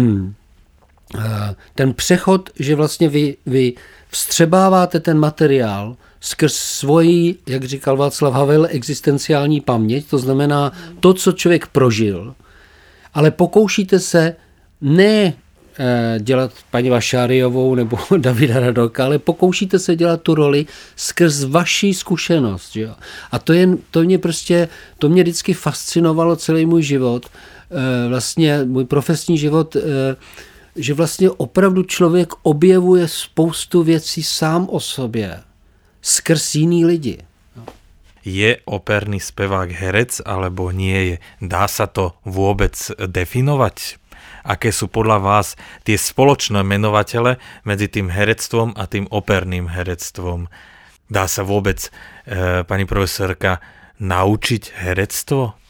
eh, 1.17 1.55
ten 1.75 1.93
přechod, 1.93 2.49
že 2.59 2.75
vlastně 2.75 3.09
vy, 3.09 3.37
vy 3.45 3.73
vstřebáváte 4.09 4.99
ten 4.99 5.19
materiál 5.19 5.95
skrz 6.19 6.53
svoji, 6.53 7.35
jak 7.47 7.63
říkal 7.63 7.97
Václav 7.97 8.33
Havel, 8.33 8.67
existenciální 8.69 9.61
paměť, 9.61 10.09
to 10.09 10.17
znamená 10.17 10.71
to, 10.99 11.13
co 11.13 11.31
člověk 11.31 11.67
prožil, 11.67 12.35
ale 13.13 13.31
pokoušíte 13.31 13.99
se 13.99 14.35
ne 14.81 15.33
eh, 15.33 16.19
dělat 16.19 16.51
paní 16.71 16.89
Vašáriovou 16.89 17.75
nebo 17.75 17.97
Davida 18.17 18.59
Radoka, 18.59 19.05
ale 19.05 19.19
pokoušíte 19.19 19.79
se 19.79 19.95
dělat 19.95 20.21
tu 20.21 20.35
roli 20.35 20.65
skrz 20.95 21.43
vaší 21.43 21.93
zkušenost. 21.93 22.75
Jo? 22.75 22.93
A 23.31 23.39
to, 23.39 23.53
je, 23.53 23.69
to 23.91 24.03
mě 24.03 24.17
prostě, 24.17 24.67
to 24.97 25.09
mě 25.09 25.23
vždycky 25.23 25.53
fascinovalo 25.53 26.35
celý 26.35 26.65
můj 26.65 26.83
život, 26.83 27.25
vlastně 28.09 28.63
můj 28.65 28.85
profesní 28.85 29.37
život, 29.37 29.75
eh, 29.75 30.15
že 30.75 30.93
vlastně 30.93 31.29
opravdu 31.29 31.83
člověk 31.83 32.33
objevuje 32.43 33.07
spoustu 33.07 33.83
věcí 33.83 34.23
sám 34.23 34.67
o 34.71 34.79
sobě 34.79 35.43
skrz 36.01 36.55
jiný 36.55 36.85
lidi. 36.85 37.17
Je 38.25 38.57
operný 38.65 39.17
spevák 39.17 39.71
herec 39.73 40.21
alebo 40.25 40.69
nie 40.69 41.01
je? 41.09 41.15
Dá 41.41 41.65
sa 41.65 41.89
to 41.89 42.13
vôbec 42.21 42.77
definovať? 42.93 43.97
Aké 44.45 44.69
sú 44.69 44.85
podľa 44.85 45.17
vás 45.17 45.47
tie 45.85 45.97
spoločné 45.97 46.61
menovatele 46.61 47.41
medzi 47.65 47.89
tým 47.89 48.13
herectvom 48.13 48.77
a 48.77 48.85
tým 48.85 49.09
operným 49.09 49.73
herectvom? 49.73 50.53
Dá 51.09 51.25
sa 51.25 51.41
vôbec, 51.41 51.89
e, 52.29 52.61
pani 52.61 52.85
profesorka, 52.85 53.57
naučiť 53.97 54.69
herectvo? 54.69 55.60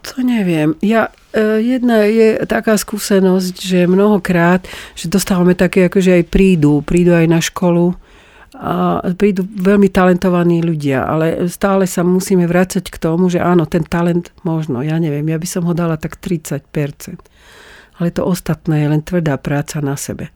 To 0.00 0.24
neviem. 0.24 0.72
Ja, 0.80 1.12
e, 1.36 1.60
jedna 1.60 2.08
je 2.08 2.40
taká 2.48 2.80
skúsenosť, 2.80 3.54
že 3.60 3.80
mnohokrát, 3.84 4.64
že 4.96 5.12
dostávame 5.12 5.52
také, 5.52 5.92
akože 5.92 6.20
aj 6.20 6.24
prídu, 6.32 6.80
prídu 6.80 7.12
aj 7.12 7.26
na 7.28 7.40
školu, 7.44 7.92
a 8.60 9.00
prídu 9.16 9.46
veľmi 9.46 9.88
talentovaní 9.88 10.60
ľudia, 10.60 11.08
ale 11.08 11.48
stále 11.48 11.88
sa 11.88 12.04
musíme 12.04 12.44
vrácať 12.44 12.92
k 12.92 13.00
tomu, 13.00 13.32
že 13.32 13.40
áno, 13.40 13.64
ten 13.64 13.80
talent 13.80 14.36
možno, 14.44 14.84
ja 14.84 15.00
neviem, 15.00 15.24
ja 15.32 15.40
by 15.40 15.48
som 15.48 15.64
ho 15.64 15.72
dala 15.72 15.96
tak 15.96 16.20
30%. 16.20 16.68
Ale 18.00 18.08
to 18.12 18.20
ostatné 18.20 18.84
je 18.84 18.88
len 18.92 19.00
tvrdá 19.00 19.40
práca 19.40 19.80
na 19.80 19.96
sebe. 19.96 20.28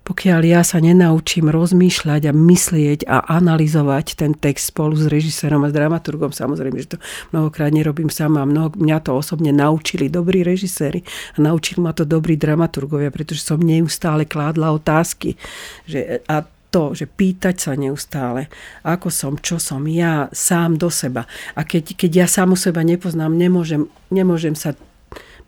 Pokiaľ 0.00 0.40
ja 0.42 0.66
sa 0.66 0.82
nenaučím 0.82 1.52
rozmýšľať 1.52 2.22
a 2.28 2.32
myslieť 2.34 3.00
a 3.06 3.30
analyzovať 3.36 4.18
ten 4.18 4.34
text 4.34 4.74
spolu 4.74 4.98
s 4.98 5.06
režisérom 5.06 5.62
a 5.62 5.70
s 5.70 5.76
dramaturgom, 5.76 6.34
samozrejme, 6.34 6.82
že 6.82 6.96
to 6.96 6.98
mnohokrát 7.30 7.70
nerobím 7.70 8.10
sama. 8.10 8.42
Mnoho, 8.42 8.74
mňa 8.74 8.98
to 9.06 9.14
osobne 9.14 9.54
naučili 9.54 10.10
dobrí 10.10 10.42
režiséri 10.42 11.06
a 11.36 11.44
naučili 11.44 11.84
ma 11.84 11.94
to 11.94 12.02
dobrí 12.08 12.34
dramaturgovia, 12.34 13.14
pretože 13.14 13.46
som 13.46 13.62
neustále 13.62 14.26
kládla 14.26 14.74
otázky. 14.74 15.38
Že, 15.86 16.26
a 16.26 16.42
to, 16.70 16.94
že 16.94 17.10
pýtať 17.10 17.58
sa 17.58 17.74
neustále, 17.74 18.46
ako 18.86 19.10
som, 19.10 19.34
čo 19.36 19.58
som 19.58 19.84
ja 19.90 20.30
sám 20.30 20.78
do 20.78 20.86
seba. 20.88 21.26
A 21.58 21.66
keď, 21.66 21.98
keď 21.98 22.10
ja 22.24 22.26
sám 22.30 22.54
seba 22.54 22.86
nepoznám, 22.86 23.34
nemôžem, 23.34 23.90
nemôžem 24.08 24.54
sa 24.54 24.78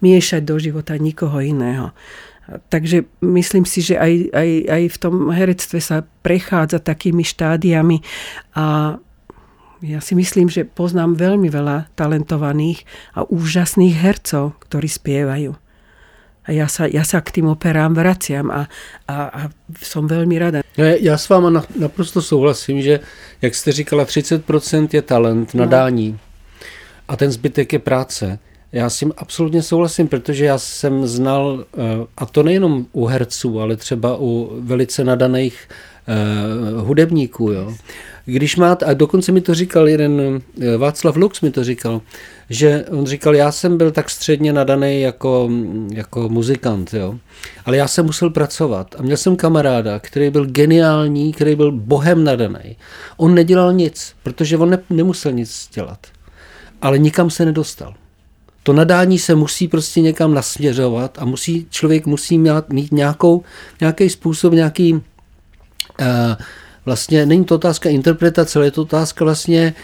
miešať 0.03 0.43
do 0.43 0.59
života 0.59 0.99
nikoho 0.99 1.39
iného. 1.39 1.95
Takže 2.69 3.05
myslím 3.23 3.65
si, 3.65 3.81
že 3.81 3.97
aj, 3.97 4.35
aj, 4.35 4.51
aj 4.69 4.83
v 4.93 4.97
tom 4.99 5.15
herectve 5.31 5.79
sa 5.81 6.05
prechádza 6.27 6.83
takými 6.83 7.25
štádiami 7.25 8.03
a 8.57 8.97
ja 9.83 9.99
si 9.99 10.15
myslím, 10.15 10.47
že 10.47 10.63
poznám 10.63 11.19
veľmi 11.19 11.51
veľa 11.51 11.91
talentovaných 11.99 12.87
a 13.19 13.27
úžasných 13.27 13.99
hercov, 13.99 14.55
ktorí 14.63 14.87
spievajú. 14.87 15.59
A 16.43 16.49
ja 16.51 16.67
sa, 16.67 16.91
ja 16.91 17.07
sa 17.07 17.23
k 17.23 17.39
tým 17.39 17.47
operám 17.51 17.95
vraciam 17.95 18.51
a, 18.51 18.67
a, 19.07 19.17
a 19.31 19.41
som 19.79 20.07
veľmi 20.07 20.39
rada. 20.39 20.63
Já, 20.77 20.87
já 20.87 21.19
s 21.19 21.29
váma 21.29 21.67
naprosto 21.79 22.23
souhlasím, 22.23 22.83
že, 22.83 23.01
jak 23.43 23.55
jste 23.55 23.73
říkala, 23.73 24.05
30% 24.05 24.89
je 24.93 25.03
talent, 25.03 25.55
nadání 25.55 26.11
no. 26.13 26.19
a 27.09 27.17
ten 27.17 27.33
zbytek 27.33 27.73
je 27.73 27.79
práce. 27.79 28.39
Já 28.73 28.91
s 28.91 28.99
tím 28.99 29.13
absolutně 29.17 29.63
souhlasím, 29.63 30.09
protože 30.09 30.45
já 30.45 30.59
jsem 30.59 31.07
znal, 31.07 31.65
eh, 31.75 31.79
a 32.17 32.27
to 32.27 32.43
nejenom 32.43 32.87
u 32.93 33.07
herců, 33.07 33.61
ale 33.61 33.77
třeba 33.77 34.17
u 34.21 34.53
velice 34.61 35.05
nadaných 35.05 35.69
uh, 36.09 36.87
hudebníků. 36.87 37.53
Jo. 37.53 37.75
Když 38.25 38.57
máte, 38.57 38.85
a 38.85 38.95
dokonce 38.95 39.33
mi 39.33 39.41
to 39.41 39.55
říkal 39.55 39.89
jeden, 39.89 40.41
eh, 40.61 40.77
Václav 40.77 41.17
Lux 41.17 41.41
mi 41.41 41.51
to 41.51 41.65
říkal, 41.65 42.01
že 42.51 42.85
on 42.91 43.07
říkal, 43.07 43.35
já 43.35 43.53
jsem 43.53 43.79
byl 43.79 43.91
tak 43.91 44.11
středně 44.11 44.53
nadaný 44.53 45.01
jako, 45.01 45.51
jako 45.93 46.29
muzikant, 46.29 46.95
jo. 46.95 47.15
ale 47.65 47.77
já 47.77 47.89
jsem 47.89 48.07
musel 48.07 48.31
pracovat 48.31 48.95
a 48.99 49.03
měl 49.03 49.17
jsem 49.17 49.37
kamaráda, 49.37 49.99
který 49.99 50.31
byl 50.31 50.47
geniální, 50.47 51.33
který 51.33 51.55
byl 51.55 51.73
bohem 51.73 52.25
nadaný. 52.25 52.77
On 53.17 53.35
nedělal 53.35 53.73
nic, 53.73 54.15
protože 54.23 54.57
on 54.57 54.71
ne, 54.71 54.79
nemusel 54.91 55.33
nic 55.33 55.69
dělat, 55.75 56.07
ale 56.83 56.99
nikam 56.99 57.31
se 57.31 57.45
nedostal. 57.45 57.95
To 58.63 58.73
nadání 58.73 59.19
se 59.19 59.35
musí 59.35 59.69
prostě 59.69 60.01
někam 60.01 60.35
nasměřovat 60.35 61.19
a 61.19 61.25
musí, 61.25 61.67
člověk 61.71 62.07
musí 62.07 62.39
mít, 62.39 62.69
mít 62.69 62.93
nějakou, 62.93 63.43
nějaký 63.81 64.11
způsob, 64.11 64.53
nějaký 64.53 64.93
uh, 64.95 65.01
vlastně 66.85 67.27
není 67.27 67.45
to 67.45 67.55
otázka 67.55 67.89
interpretace, 67.89 68.59
ale 68.59 68.67
je 68.67 68.71
to 68.71 68.83
otázka 68.83 69.25
vlastně, 69.25 69.75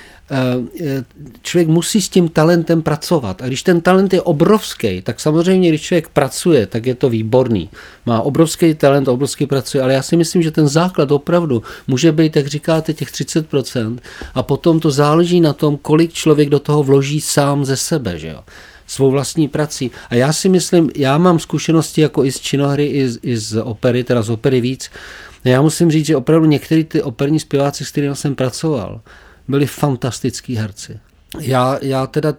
člověk 1.43 1.69
musí 1.69 2.03
s 2.03 2.09
tím 2.09 2.29
talentem 2.29 2.83
pracovat. 2.83 3.43
A 3.43 3.47
když 3.47 3.63
ten 3.63 3.81
talent 3.81 4.13
je 4.13 4.23
obrovský, 4.23 5.03
tak 5.03 5.21
samozřejmě, 5.21 5.69
když 5.69 5.83
člověk 5.83 6.09
pracuje, 6.09 6.67
tak 6.67 6.87
je 6.87 6.95
to 6.95 7.09
výborný. 7.09 7.71
Má 8.07 8.21
obrovský 8.21 8.75
talent, 8.75 9.09
obrovský 9.09 9.47
pracuje, 9.47 9.83
ale 9.83 9.93
já 9.93 10.03
si 10.03 10.17
myslím, 10.17 10.43
že 10.43 10.51
ten 10.51 10.69
základ 10.69 11.11
opravdu 11.13 11.63
může 11.87 12.13
být, 12.13 12.37
jak 12.37 12.47
říkáte, 12.47 12.95
těch 12.95 13.11
30% 13.11 13.99
a 14.35 14.43
potom 14.43 14.81
to 14.81 14.91
záleží 14.91 15.41
na 15.41 15.53
tom, 15.53 15.77
kolik 15.77 16.13
člověk 16.13 16.49
do 16.49 16.59
toho 16.59 16.83
vloží 16.83 17.21
sám 17.21 17.65
ze 17.65 17.77
sebe, 17.77 18.19
že 18.19 18.29
jo 18.29 18.41
svou 18.87 19.11
vlastní 19.11 19.49
prací. 19.49 19.91
A 20.11 20.15
já 20.15 20.33
si 20.33 20.49
myslím, 20.49 20.91
já 20.97 21.19
mám 21.19 21.39
zkušenosti 21.39 22.01
jako 22.01 22.25
i 22.25 22.33
z 22.33 22.41
činohry, 22.41 22.87
i 22.87 23.09
z, 23.09 23.19
i 23.23 23.37
z 23.37 23.63
opery, 23.63 24.05
teda 24.05 24.23
z 24.23 24.31
opery 24.31 24.61
víc, 24.61 24.91
já 25.45 25.63
musím 25.63 25.91
říct, 25.91 26.07
že 26.07 26.17
opravdu 26.17 26.47
některý 26.47 26.85
ty 26.85 27.03
operní 27.03 27.41
zpěváci, 27.41 27.85
s 27.85 27.91
kterými 27.91 28.17
jsem 28.17 28.35
pracoval, 28.35 29.01
byli 29.49 29.67
fantastický 29.67 30.57
herci. 30.57 31.01
Já, 31.41 31.79
já 31.83 32.07
teda 32.07 32.35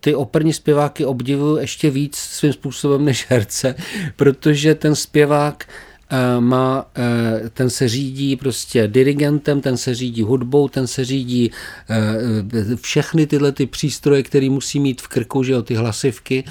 ty 0.00 0.14
operní 0.14 0.52
zpěváky 0.52 1.04
obdivuju 1.04 1.56
ještě 1.56 1.90
víc 1.90 2.16
svým 2.16 2.52
způsobem 2.52 3.04
než 3.04 3.26
herce, 3.28 3.74
protože 4.16 4.74
ten 4.74 4.94
zpěvák 4.94 5.68
eh, 6.10 6.40
má, 6.40 6.90
eh, 6.96 7.50
ten 7.50 7.70
se 7.70 7.88
řídí 7.88 8.36
prostě 8.36 8.88
dirigentem, 8.88 9.60
ten 9.60 9.76
se 9.76 9.94
řídí 9.94 10.22
hudbou, 10.22 10.68
ten 10.68 10.86
se 10.86 11.04
řídí 11.04 11.50
eh, 11.90 12.76
všechny 12.76 13.26
tyhle 13.26 13.52
ty 13.52 13.66
přístroje, 13.66 14.22
které 14.22 14.50
musí 14.50 14.80
mít 14.80 15.02
v 15.02 15.08
krku, 15.08 15.42
že 15.42 15.52
jo, 15.52 15.62
ty 15.62 15.74
hlasivky 15.74 16.44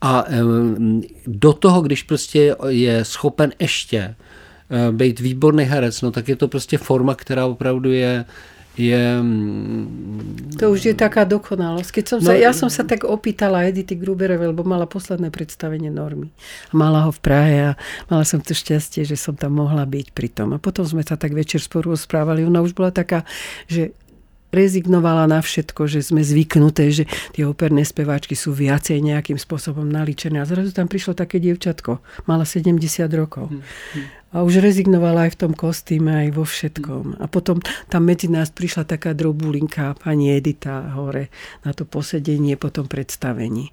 a 0.00 0.24
do 1.26 1.52
toho, 1.52 1.82
když 1.82 2.02
prostě 2.02 2.56
je 2.68 3.04
schopen 3.04 3.52
ještě 3.58 4.14
být 4.90 5.20
výborný 5.20 5.64
herec, 5.64 6.02
no 6.02 6.10
tak 6.10 6.28
je 6.28 6.36
to 6.36 6.48
prostě 6.48 6.78
forma, 6.78 7.14
která 7.14 7.46
opravdu 7.46 7.92
je 7.92 8.24
je... 8.78 9.02
To 10.62 10.70
už 10.72 10.80
je 10.90 10.94
taká 10.94 11.26
dokonalosť. 11.26 11.90
Keď 12.00 12.04
som 12.06 12.18
no, 12.22 12.30
sa, 12.30 12.34
ja 12.38 12.54
som 12.54 12.70
sa 12.70 12.86
tak 12.86 13.02
opýtala 13.04 13.66
Edity 13.66 13.98
Gruberovej, 13.98 14.54
lebo 14.54 14.62
mala 14.62 14.86
posledné 14.86 15.34
predstavenie 15.34 15.90
Normy. 15.90 16.30
A 16.70 16.74
mala 16.78 17.04
ho 17.04 17.12
v 17.12 17.20
Prahe 17.20 17.56
a 17.60 17.72
mala 18.06 18.22
som 18.22 18.38
to 18.38 18.54
šťastie, 18.54 19.02
že 19.02 19.18
som 19.18 19.34
tam 19.34 19.58
mohla 19.58 19.82
byť 19.82 20.14
pri 20.14 20.28
tom. 20.30 20.54
A 20.54 20.62
potom 20.62 20.86
sme 20.86 21.02
sa 21.02 21.18
tak 21.18 21.34
večer 21.34 21.58
spolu 21.58 21.98
rozprávali. 21.98 22.46
Ona 22.46 22.62
už 22.62 22.72
bola 22.72 22.94
taká, 22.94 23.26
že 23.66 23.92
rezignovala 24.48 25.28
na 25.28 25.44
všetko, 25.44 25.84
že 25.88 26.00
sme 26.00 26.24
zvyknuté, 26.24 26.88
že 26.88 27.04
tie 27.36 27.44
operné 27.44 27.84
speváčky 27.84 28.32
sú 28.32 28.56
viacej 28.56 29.00
nejakým 29.04 29.36
spôsobom 29.36 29.84
naličené. 29.84 30.40
A 30.40 30.48
zrazu 30.48 30.72
tam 30.72 30.88
prišlo 30.88 31.12
také 31.12 31.36
dievčatko, 31.36 32.00
mala 32.24 32.48
70 32.48 32.80
rokov. 33.12 33.52
Hmm. 33.52 33.62
A 34.28 34.44
už 34.44 34.60
rezignovala 34.60 35.24
aj 35.24 35.36
v 35.36 35.40
tom 35.40 35.52
kostýme, 35.56 36.28
aj 36.28 36.36
vo 36.36 36.44
všetkom. 36.44 37.16
A 37.16 37.24
potom 37.32 37.64
tam 37.88 38.04
medzi 38.04 38.28
nás 38.28 38.52
prišla 38.52 38.84
taká 38.84 39.16
drobulinka, 39.16 39.96
pani 39.96 40.36
Edita 40.36 40.92
hore, 40.92 41.32
na 41.64 41.72
to 41.72 41.88
posedenie 41.88 42.60
po 42.60 42.68
tom 42.68 42.92
predstavení. 42.92 43.72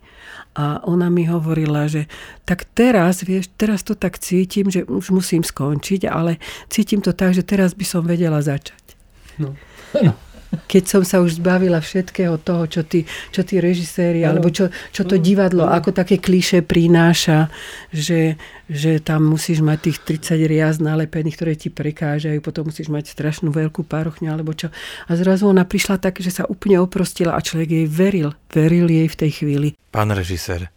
A 0.55 0.79
ona 0.87 1.11
mi 1.11 1.27
hovorila, 1.27 1.91
že 1.91 2.07
tak 2.47 2.63
teraz, 2.71 3.27
vieš, 3.27 3.51
teraz 3.59 3.83
to 3.83 3.99
tak 3.99 4.15
cítim, 4.15 4.71
že 4.71 4.87
už 4.87 5.11
musím 5.11 5.43
skončiť, 5.43 6.07
ale 6.07 6.39
cítim 6.71 7.03
to 7.03 7.11
tak, 7.11 7.35
že 7.35 7.43
teraz 7.43 7.75
by 7.75 7.83
som 7.83 8.07
vedela 8.07 8.39
začať. 8.39 8.95
No. 9.35 9.59
no 9.99 10.15
keď 10.63 10.83
som 10.87 11.03
sa 11.03 11.19
už 11.19 11.43
zbavila 11.43 11.83
všetkého 11.83 12.39
toho, 12.39 12.65
čo 12.65 12.81
tí, 12.87 13.03
čo 13.29 13.43
tí 13.43 13.59
režiséri, 13.59 14.23
ano. 14.23 14.37
alebo 14.37 14.47
čo, 14.51 14.71
čo 14.95 15.03
to 15.03 15.19
divadlo, 15.19 15.67
ano. 15.67 15.75
ako 15.75 15.91
také 15.91 16.17
kliše 16.21 16.63
prináša, 16.63 17.51
že, 17.91 18.39
že 18.71 19.03
tam 19.03 19.27
musíš 19.27 19.59
mať 19.59 19.91
tých 19.91 19.97
30 20.23 20.51
riaz 20.51 20.75
nalepených, 20.79 21.35
ktoré 21.35 21.53
ti 21.59 21.69
prekážajú, 21.69 22.39
potom 22.39 22.69
musíš 22.69 22.87
mať 22.87 23.11
strašnú 23.11 23.51
veľkú 23.51 23.83
parochňu, 23.85 24.31
alebo 24.31 24.55
čo. 24.55 24.71
A 25.07 25.11
zrazu 25.19 25.49
ona 25.49 25.67
prišla 25.67 25.99
tak, 25.99 26.19
že 26.23 26.31
sa 26.31 26.47
úplne 26.47 26.79
oprostila 26.79 27.35
a 27.35 27.43
človek 27.43 27.69
jej 27.69 27.87
veril. 27.87 28.33
Veril 28.51 28.87
jej 28.87 29.07
v 29.07 29.19
tej 29.19 29.31
chvíli. 29.43 29.67
Pán 29.91 30.11
režisér, 30.11 30.71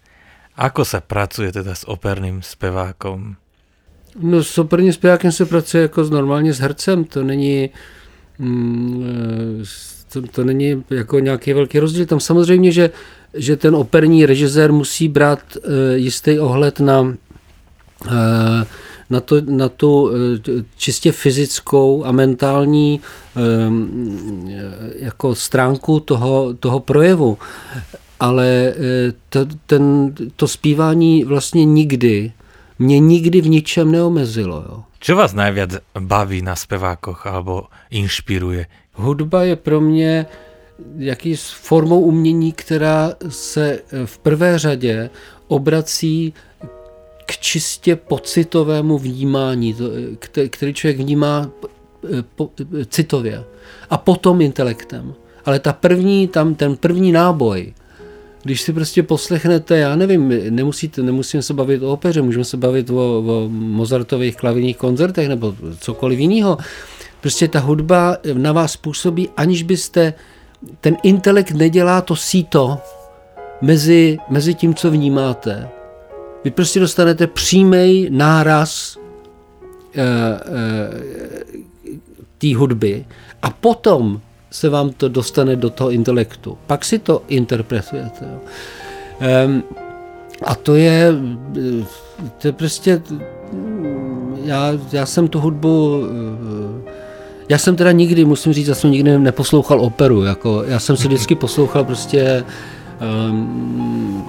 ako 0.58 0.82
sa 0.82 0.98
pracuje 0.98 1.54
teda 1.54 1.74
s 1.74 1.86
operným 1.86 2.42
spevákom? 2.42 3.38
No 4.18 4.42
s 4.42 4.58
operním 4.58 4.92
zpěvákem 4.92 5.32
se 5.32 5.46
pracuje 5.46 5.82
jako 5.82 6.02
normálně 6.02 6.52
s 6.52 6.58
hercem, 6.58 7.04
to 7.04 7.22
není, 7.22 7.70
Mm, 7.70 7.76
to, 10.12 10.22
to 10.22 10.44
není 10.44 10.84
jako 10.90 11.18
nějaký 11.18 11.52
velký 11.52 11.78
rozdíl. 11.78 12.06
Tam 12.06 12.20
samozřejmě, 12.20 12.72
že, 12.72 12.90
že 13.34 13.56
ten 13.56 13.74
operní 13.76 14.26
režisér 14.26 14.72
musí 14.72 15.08
brát 15.08 15.40
uh, 15.56 15.62
jistý 15.94 16.38
ohled 16.38 16.80
na, 16.80 17.00
uh, 17.00 17.14
na, 19.10 19.20
to, 19.20 19.36
na 19.40 19.68
tu 19.68 20.10
čistě 20.76 21.12
fyzickou 21.12 22.04
a 22.04 22.12
mentální 22.12 23.00
jako 24.98 25.34
stránku 25.34 26.00
toho, 26.00 26.54
toho 26.60 26.80
projevu. 26.80 27.38
Ale 28.20 28.74
to, 29.28 29.46
ten, 29.66 30.14
to 30.36 30.48
zpívání 30.48 31.24
vlastně 31.24 31.64
nikdy 31.64 32.32
mě 32.78 32.98
nikdy 32.98 33.40
v 33.40 33.48
ničem 33.48 33.92
neomezilo. 33.92 34.64
Jo. 34.68 34.76
Čo 34.98 35.14
vás 35.14 35.30
najviac 35.30 35.78
baví 35.94 36.42
na 36.42 36.58
spevákoch 36.58 37.26
alebo 37.26 37.70
inšpiruje? 37.90 38.66
Hudba 38.98 39.42
je 39.42 39.56
pro 39.56 39.80
mě 39.80 40.26
jaký 40.98 41.36
formou 41.36 42.00
umění, 42.00 42.52
která 42.52 43.14
se 43.28 43.78
v 44.04 44.18
prvé 44.18 44.58
řadě 44.58 45.10
obrací 45.48 46.34
k 47.26 47.38
čistě 47.38 47.96
pocitovému 47.96 48.98
vnímání, 48.98 49.76
který 50.50 50.74
člověk 50.74 50.98
vnímá 50.98 51.50
eh, 52.04 52.84
citově 52.84 53.44
a 53.90 53.96
potom 53.98 54.40
intelektem. 54.40 55.14
Ale 55.44 55.60
ta 55.60 55.72
první, 55.72 56.28
tam 56.28 56.54
ten 56.54 56.76
první 56.76 57.12
náboj, 57.12 57.74
když 58.42 58.60
si 58.60 58.72
prostě 58.72 59.02
poslechnete, 59.02 59.78
já 59.78 59.96
nevím, 59.96 60.28
nemusíte, 60.50 61.02
nemusíme 61.02 61.42
se 61.42 61.54
bavit 61.54 61.82
o 61.82 61.92
opeře, 61.92 62.22
můžeme 62.22 62.44
se 62.44 62.56
bavit 62.56 62.90
o, 62.90 63.18
o 63.18 63.48
Mozartových 63.48 64.36
klavírních 64.36 64.76
koncertech 64.76 65.28
nebo 65.28 65.54
cokoliv 65.78 66.18
jiného. 66.18 66.58
Prostě 67.20 67.48
ta 67.48 67.60
hudba 67.60 68.16
na 68.32 68.52
vás 68.52 68.76
působí, 68.76 69.28
aniž 69.36 69.62
byste, 69.62 70.14
ten 70.80 70.96
intelekt 71.02 71.50
nedělá 71.50 72.00
to 72.00 72.16
síto 72.16 72.78
mezi, 73.60 74.18
mezi 74.28 74.54
tím, 74.54 74.74
co 74.74 74.90
vnímáte. 74.90 75.68
Vy 76.44 76.50
prostě 76.50 76.80
dostanete 76.80 77.26
přímý 77.26 78.06
náraz 78.10 78.98
e, 79.94 80.02
e, 80.02 80.06
té 82.38 82.56
hudby 82.56 83.04
a 83.42 83.50
potom 83.50 84.20
se 84.50 84.68
vám 84.68 84.90
to 84.90 85.08
dostane 85.08 85.56
do 85.56 85.70
toho 85.70 85.90
intelektu. 85.90 86.58
Pak 86.66 86.84
si 86.84 86.98
to 86.98 87.22
interpretujete. 87.28 88.24
Jo. 88.32 88.40
Um, 89.46 89.62
a 90.42 90.54
to 90.54 90.74
je, 90.74 91.12
to 92.38 92.48
je 92.48 92.52
prostě, 92.52 93.02
já, 94.44 94.72
já 94.92 95.06
jsem 95.06 95.28
tu 95.28 95.40
hudbu, 95.40 96.02
já 97.48 97.58
jsem 97.58 97.76
teda 97.76 97.92
nikdy, 97.92 98.24
musím 98.24 98.52
říct, 98.52 98.68
já 98.68 98.74
jsem 98.74 98.90
nikdy 98.90 99.18
neposlouchal 99.18 99.80
operu, 99.80 100.22
jako, 100.22 100.62
já 100.66 100.78
jsem 100.78 100.96
si 100.96 101.08
vždycky 101.08 101.34
poslouchal 101.34 101.84
prostě 101.84 102.44
um, 103.30 104.24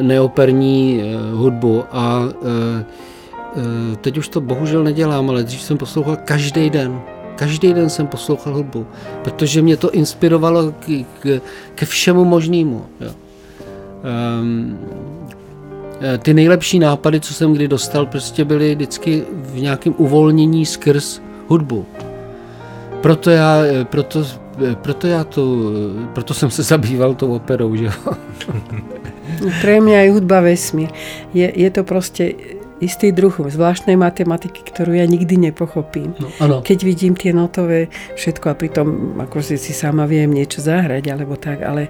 neoperní 0.00 1.02
uh, 1.02 1.38
hudbu 1.38 1.84
a 1.92 2.20
uh, 2.20 3.94
teď 4.00 4.18
už 4.18 4.28
to 4.28 4.40
bohužel 4.40 4.84
nedělám, 4.84 5.30
ale 5.30 5.42
dřív 5.42 5.62
jsem 5.62 5.78
poslouchal 5.78 6.16
každý 6.24 6.70
den, 6.70 7.00
Každý 7.36 7.74
den 7.74 7.90
jsem 7.90 8.06
poslouchal 8.06 8.54
hudbu, 8.54 8.86
protože 9.24 9.62
mě 9.62 9.76
to 9.76 9.90
inspirovalo 9.90 10.72
k, 10.72 11.04
k, 11.20 11.40
ke 11.74 11.86
všemu 11.86 12.24
možnému. 12.24 12.86
Um, 14.40 14.78
ty 16.18 16.34
nejlepší 16.34 16.78
nápady, 16.78 17.20
co 17.20 17.34
jsem 17.34 17.52
kdy 17.52 17.68
dostal, 17.68 18.06
prostě 18.06 18.44
byly 18.44 18.74
vždycky 18.74 19.22
v 19.32 19.60
nějakém 19.60 19.94
uvolnění 19.98 20.66
skrz 20.66 21.20
hudbu. 21.48 21.86
Proto 23.00 23.30
já, 23.30 23.58
eh, 23.64 23.84
proto, 23.84 24.26
eh, 24.70 24.74
proto 24.74 25.06
já 25.06 25.24
to, 25.24 25.72
proto 26.12 26.34
jsem 26.34 26.50
se 26.50 26.62
zabýval 26.62 27.14
tou 27.14 27.34
operou, 27.34 27.76
že 27.76 27.84
jo. 27.84 27.92
Pre 29.60 29.80
mňa 29.80 29.98
je 30.00 30.12
hudba 30.12 30.40
vesmír. 30.40 30.88
Je, 31.34 31.52
je 31.60 31.70
to 31.70 31.84
proste 31.84 32.32
istý 32.84 33.10
druh 33.10 33.32
zvláštnej 33.32 33.96
matematiky, 33.96 34.60
ktorú 34.62 34.94
ja 34.94 35.08
nikdy 35.08 35.50
nepochopím. 35.50 36.12
No, 36.20 36.28
ano. 36.38 36.56
Keď 36.60 36.78
vidím 36.84 37.16
tie 37.16 37.32
notové 37.32 37.88
všetko 38.14 38.52
a 38.52 38.54
pritom 38.54 38.86
ako 39.18 39.40
si, 39.40 39.56
si 39.56 39.72
sama 39.72 40.04
viem 40.04 40.28
niečo 40.28 40.60
zahrať 40.60 41.04
alebo 41.08 41.34
tak, 41.40 41.64
ale, 41.64 41.88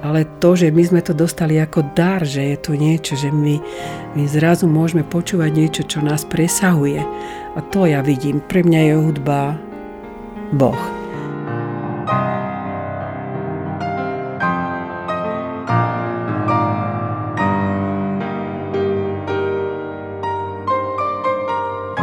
ale 0.00 0.24
to, 0.40 0.56
že 0.56 0.72
my 0.72 0.82
sme 0.82 1.00
to 1.04 1.12
dostali 1.12 1.60
ako 1.60 1.92
dar, 1.92 2.24
že 2.24 2.56
je 2.56 2.58
to 2.58 2.72
niečo, 2.74 3.14
že 3.14 3.28
my, 3.28 3.60
my 4.16 4.24
zrazu 4.24 4.64
môžeme 4.64 5.04
počúvať 5.04 5.50
niečo, 5.52 5.82
čo 5.84 6.00
nás 6.00 6.24
presahuje. 6.24 7.04
A 7.54 7.60
to 7.68 7.84
ja 7.84 8.00
vidím. 8.00 8.40
Pre 8.40 8.64
mňa 8.64 8.80
je 8.80 8.94
hudba 8.96 9.40
Boh. 10.56 11.00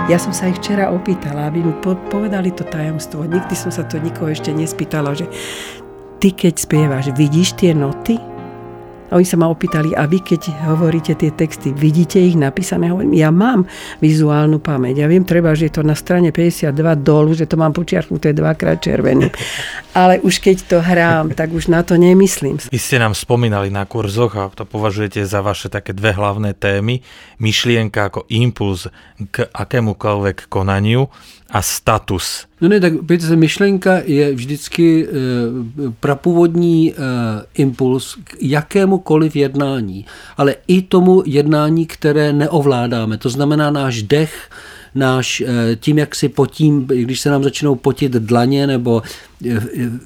Ja 0.08 0.15
som 0.15 0.32
sa 0.32 0.48
ich 0.48 0.56
včera 0.63 0.88
opýtala, 0.88 1.52
aby 1.52 1.60
mi 1.67 1.76
povedali 1.84 2.56
to 2.56 2.63
tajomstvo. 2.63 3.28
Nikdy 3.28 3.52
som 3.60 3.76
sa 3.76 3.84
to 3.84 4.00
nikoho 4.00 4.32
ešte 4.32 4.56
nespýtala, 4.56 5.12
že 5.12 5.28
ty 6.24 6.32
keď 6.32 6.56
spievaš, 6.56 7.12
vidíš 7.12 7.60
tie 7.60 7.76
noty? 7.76 8.15
A 9.08 9.15
oni 9.15 9.24
sa 9.24 9.39
ma 9.39 9.48
opýtali, 9.48 9.96
a 9.96 10.04
vy 10.04 10.20
keď 10.20 10.52
hovoríte 10.67 11.15
tie 11.15 11.32
texty, 11.32 11.72
vidíte 11.72 12.20
ich 12.20 12.36
napísané? 12.36 12.91
Hovorím, 12.91 13.15
ja 13.15 13.32
mám 13.32 13.63
vizuálnu 14.04 14.60
pamäť. 14.60 15.04
Ja 15.04 15.08
viem 15.08 15.24
treba, 15.24 15.56
že 15.56 15.72
je 15.72 15.80
to 15.80 15.84
na 15.88 15.96
strane 15.96 16.36
52 16.36 16.76
dolu, 17.00 17.32
že 17.32 17.48
to 17.48 17.56
mám 17.56 17.72
počiarknuté 17.72 18.36
dvakrát 18.36 18.84
červený. 18.84 19.32
Ale 19.96 20.20
už 20.22 20.43
keď 20.43 20.58
to 20.67 20.78
hrám, 20.84 21.32
tak 21.34 21.56
už 21.56 21.72
na 21.72 21.88
to 21.88 21.96
nemyslím. 21.96 22.60
Vy 22.67 22.80
ste 22.80 23.00
nám 23.00 23.15
spomínali 23.15 23.72
na 23.72 23.88
kurzoch 23.88 24.36
a 24.36 24.52
to 24.52 24.67
považujete 24.67 25.24
za 25.24 25.39
vaše 25.39 25.72
také 25.72 25.96
dve 25.96 26.12
hlavné 26.12 26.52
témy. 26.54 27.00
Myšlienka 27.39 28.12
ako 28.12 28.28
impuls 28.28 28.91
k 29.32 29.48
akémukoľvek 29.48 30.52
konaniu 30.52 31.08
a 31.49 31.62
status. 31.62 32.45
No 32.62 32.69
ne, 32.69 32.79
tak 32.79 32.93
myšlenka 33.36 34.01
je 34.05 34.33
vždycky 34.33 35.07
e, 35.07 35.10
prapůvodní 35.99 36.93
e, 36.93 36.95
impuls 37.53 38.17
k 38.23 38.36
jakémukoliv 38.41 39.36
jednání, 39.36 40.05
ale 40.38 40.55
i 40.67 40.81
tomu 40.81 41.23
jednání, 41.25 41.86
které 41.86 42.33
neovládáme. 42.33 43.17
To 43.17 43.29
znamená 43.29 43.71
náš 43.71 44.01
dech, 44.01 44.49
náš, 44.97 45.41
eh, 45.41 45.75
tím, 45.75 45.97
jak 45.97 46.15
si 46.15 46.29
potím, 46.29 46.86
když 46.86 47.19
se 47.19 47.29
nám 47.29 47.43
začnou 47.43 47.75
potit 47.75 48.12
dlaně, 48.12 48.67
nebo 48.67 49.01
eh, 49.49 49.60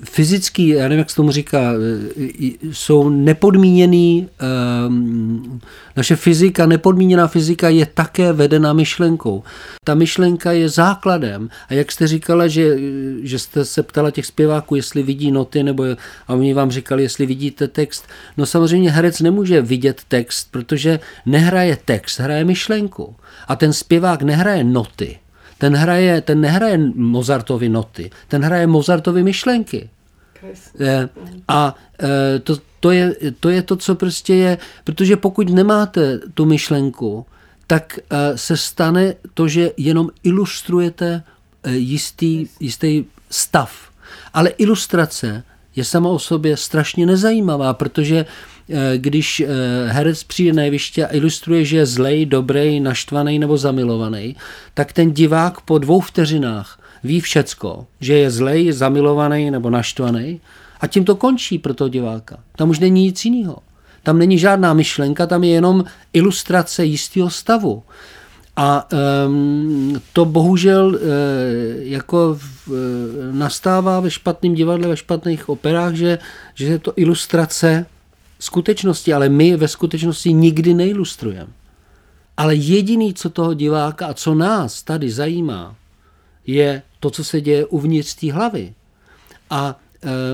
fyzický, 0.04 0.68
já 0.68 0.84
nevím, 0.84 1.00
jak 1.00 1.10
se 1.10 1.16
tomu 1.16 1.32
říká, 1.32 1.74
eh, 1.74 2.52
jsou 2.72 3.10
nepodmíněný, 3.10 4.30
ehm, 4.40 5.60
naše 5.96 6.16
fyzika, 6.16 6.66
nepodmíněná 6.66 7.28
fyzika 7.28 7.70
je 7.70 7.86
také 7.86 8.34
vedena 8.34 8.74
myšlenkou. 8.74 9.44
Ta 9.86 9.96
myšlenka 9.96 10.52
je 10.52 10.70
základem. 10.70 11.50
A 11.70 11.74
jak 11.74 11.92
jste 11.92 12.08
říkala, 12.08 12.48
že, 12.48 12.78
že 13.22 13.40
jste 13.40 13.66
se 13.66 13.84
ptala 13.84 14.12
těch 14.12 14.26
zpěváků, 14.26 14.76
jestli 14.76 15.04
vidí 15.04 15.32
noty, 15.32 15.64
nebo 15.64 15.84
a 16.28 16.34
oni 16.34 16.54
vám 16.54 16.72
říkali, 16.72 17.04
jestli 17.04 17.26
vidíte 17.26 17.68
text. 17.68 18.06
No 18.38 18.46
samozřejmě 18.46 18.92
herec 18.92 19.20
nemůže 19.20 19.62
vidět 19.62 20.02
text, 20.08 20.48
protože 20.52 21.00
nehraje 21.26 21.78
text, 21.86 22.20
hraje 22.20 22.46
myšlenku. 22.46 23.16
A 23.48 23.56
ten 23.56 23.74
zpěvák 23.74 24.22
nehraje 24.22 24.64
noty. 24.64 25.20
Ten, 25.58 25.76
hraje, 25.76 26.22
ten 26.22 26.42
nehraje 26.42 26.78
Mozartovy 26.96 27.70
noty, 27.70 28.12
ten 28.28 28.44
hraje 28.44 28.68
Mozartovy 28.68 29.24
myšlenky. 29.24 29.90
Eh, 30.80 31.10
a 31.48 31.76
eh, 32.04 32.40
to, 32.40 32.58
to, 32.80 32.92
je, 32.92 33.16
to 33.40 33.50
je 33.50 33.62
to, 33.62 33.76
co 33.76 33.96
prostě 33.96 34.36
je, 34.36 34.58
protože 34.84 35.16
pokud 35.16 35.50
nemáte 35.50 36.20
tu 36.34 36.46
myšlenku, 36.46 37.26
tak 37.68 38.00
eh, 38.00 38.38
se 38.38 38.58
stane 38.58 39.14
to, 39.34 39.48
že 39.48 39.72
jenom 39.78 40.10
ilustrujete 40.24 41.24
jistý, 41.68 42.48
jistý 42.60 43.06
stav. 43.30 43.72
Ale 44.34 44.50
ilustrace 44.50 45.44
je 45.76 45.84
sama 45.86 46.10
o 46.10 46.20
sobě 46.20 46.58
strašně 46.58 47.06
nezajímavá, 47.06 47.74
protože 47.74 48.26
když 48.98 49.40
eh, 49.40 49.48
herec 49.88 50.24
přijde 50.24 50.54
na 50.54 50.64
jeviště 50.64 51.06
a 51.06 51.16
ilustruje, 51.16 51.66
že 51.66 51.78
je 51.78 51.86
zlej, 51.86 52.26
dobrý, 52.26 52.80
naštvaný 52.80 53.40
nebo 53.40 53.58
zamilovaný, 53.58 54.36
tak 54.74 54.94
ten 54.94 55.12
divák 55.12 55.62
po 55.62 55.78
dvou 55.78 56.00
vteřinách 56.00 56.80
ví 57.04 57.20
všecko, 57.20 57.86
že 58.00 58.14
je 58.14 58.32
zlej, 58.32 58.72
zamilovaný 58.72 59.52
nebo 59.52 59.70
naštvaný 59.70 60.42
a 60.82 60.88
tím 60.88 61.06
to 61.06 61.16
končí 61.16 61.60
pro 61.60 61.74
toho 61.74 61.88
diváka. 61.88 62.38
Tam 62.56 62.70
už 62.70 62.80
není 62.80 63.04
nic 63.04 63.26
jiného. 63.26 63.58
Tam 64.04 64.18
není 64.18 64.38
žádná 64.38 64.74
myšlenka, 64.74 65.28
tam 65.28 65.44
je 65.44 65.50
jenom 65.50 65.84
ilustrace 66.14 66.86
jistého 66.86 67.30
stavu. 67.30 67.84
A 68.56 68.88
um, 69.28 70.02
to 70.14 70.26
bohužel 70.26 70.96
e, 70.96 71.00
jako 71.84 72.38
v, 72.40 72.72
e, 72.72 73.34
nastává 73.34 74.00
ve 74.00 74.12
špatném 74.12 74.54
divadle, 74.54 74.88
ve 74.88 74.98
špatných 74.98 75.50
operách, 75.50 75.94
že, 75.94 76.20
že 76.56 76.66
je 76.66 76.80
to 76.80 76.94
ilustrace 76.96 77.86
skutečnosti, 78.42 79.14
ale 79.14 79.30
my 79.30 79.58
ve 79.58 79.68
skutečnosti 79.68 80.34
nikdy 80.34 80.74
neilustrujeme. 80.74 81.54
Ale 82.38 82.56
jediný, 82.56 83.14
co 83.14 83.30
toho 83.30 83.54
diváka 83.54 84.08
a 84.08 84.14
co 84.14 84.36
nás 84.36 84.84
tady 84.84 85.12
zajímá, 85.12 85.76
je 86.48 86.82
to, 87.00 87.10
co 87.10 87.24
se 87.24 87.42
děje 87.42 87.66
uvnitř 87.66 88.16
té 88.16 88.32
hlavy. 88.32 88.74
A 89.50 89.80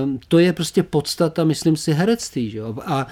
um, 0.02 0.20
to 0.28 0.38
je 0.38 0.52
prostě 0.52 0.82
podstata, 0.82 1.44
myslím 1.44 1.76
si, 1.76 1.92
herectví. 1.92 2.50
Že? 2.50 2.60
A 2.84 3.06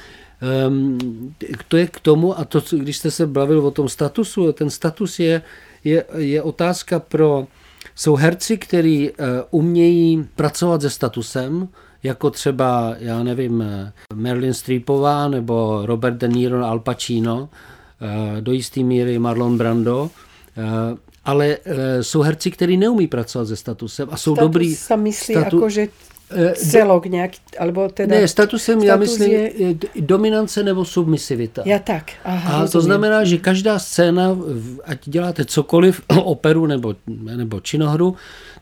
um, 0.69 1.35
to 1.69 1.77
je 1.77 1.87
k 1.87 2.01
tomu, 2.01 2.39
a 2.39 2.45
to, 2.45 2.63
když 2.71 2.97
jste 2.97 3.11
se 3.11 3.27
bavil 3.27 3.67
o 3.67 3.71
tom 3.71 3.89
statusu, 3.89 4.53
ten 4.53 4.71
status 4.71 5.19
je, 5.19 5.43
je, 5.85 6.05
je 6.17 6.43
otázka 6.43 7.01
pro... 7.01 7.47
Jsou 7.95 8.15
herci, 8.15 8.59
kteří 8.59 9.11
uh, 9.11 9.17
umějí 9.51 10.29
pracovat 10.37 10.83
se 10.83 10.91
statusem, 10.91 11.69
jako 12.07 12.31
třeba, 12.31 12.95
já 12.99 13.23
nevím, 13.23 13.65
Marilyn 14.15 14.55
Streepová 14.55 15.29
nebo 15.29 15.83
Robert 15.85 16.15
De 16.15 16.29
Niro, 16.29 16.67
Al 16.67 16.79
Pacino, 16.79 17.49
eh, 18.01 18.41
do 18.41 18.53
jisté 18.53 18.81
míry 18.81 19.19
Marlon 19.19 19.59
Brando, 19.59 20.11
eh, 20.57 20.97
ale 21.25 21.57
eh, 21.65 22.03
jsou 22.03 22.21
herci, 22.21 22.51
kteří 22.51 22.77
neumí 22.77 23.07
pracovat 23.07 23.49
se 23.49 23.57
statusem 23.57 24.09
a 24.11 24.17
jsou 24.17 24.35
Status 24.35 24.47
dobrý. 24.47 24.75
Sa 24.75 24.97
myslí 24.97 25.35
statu... 25.35 25.59
ako, 25.59 25.69
že 25.71 25.85
celok 26.55 27.07
nějaký, 27.07 27.39
alebo 27.59 27.89
teda... 27.89 28.15
Ne, 28.15 28.29
statusem 28.29 28.79
status 28.79 28.89
já 28.89 28.97
myslím 28.97 29.31
je... 29.31 29.75
dominance 30.01 30.63
nebo 30.63 30.85
submisivita. 30.85 31.63
Já 31.65 31.79
tak. 31.79 32.11
Aha, 32.25 32.49
a 32.49 32.61
rozumím. 32.61 32.73
to 32.73 32.81
znamená, 32.81 33.25
že 33.25 33.39
každá 33.39 33.79
scéna, 33.79 34.37
ať 34.85 34.99
děláte 35.05 35.45
cokoliv, 35.45 36.03
operu 36.23 36.67
nebo, 36.67 36.95
nebo 37.37 37.61
činohru, 37.61 38.17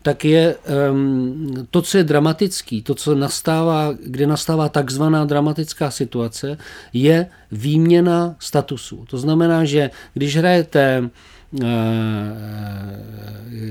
tak 0.05 0.25
je 0.25 0.57
um, 0.91 1.67
to, 1.71 1.83
co 1.83 1.99
je 1.99 2.05
dramatický, 2.05 2.83
to, 2.83 2.95
co 2.95 3.15
nastává, 3.15 3.97
kde 4.07 4.27
nastává 4.27 4.69
takzvaná 4.69 5.25
dramatická 5.25 5.91
situace, 5.91 6.59
je 6.93 7.27
výměna 7.53 8.37
statusů. 8.39 9.05
To 9.09 9.19
znamená, 9.19 9.65
že 9.65 9.91
když 10.15 10.37
hrajete 10.37 11.11
uh, 11.53 11.61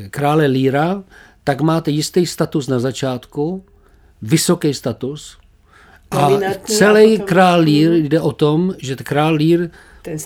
krále 0.10 0.46
Líra, 0.46 1.04
tak 1.44 1.62
máte 1.62 1.92
jistý 1.92 2.26
status 2.26 2.68
na 2.68 2.80
začátku, 2.80 3.64
vysoký 4.22 4.74
status, 4.74 5.38
a 6.12 6.30
celý 6.66 7.20
král 7.20 7.60
Lír 7.60 7.92
jde 7.92 8.22
o 8.22 8.32
tom, 8.32 8.74
že 8.78 8.96
král 8.96 9.34
Lír 9.34 9.70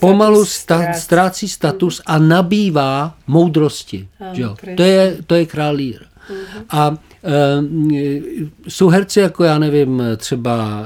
pomalu 0.00 0.44
sta, 0.44 0.92
ztrácí 0.92 1.48
status 1.48 2.02
a 2.06 2.18
nabývá 2.18 3.14
moudrosti. 3.26 4.08
Ano, 4.20 4.56
to, 4.76 4.82
je, 4.82 5.16
to 5.26 5.34
je 5.34 5.46
král 5.46 5.74
Lír. 5.74 6.00
Uh-huh. 6.30 6.64
A 6.70 6.96
e, 7.24 8.20
jsou 8.68 8.88
herci 8.88 9.20
jako, 9.20 9.44
já 9.44 9.58
nevím, 9.58 10.02
třeba, 10.16 10.82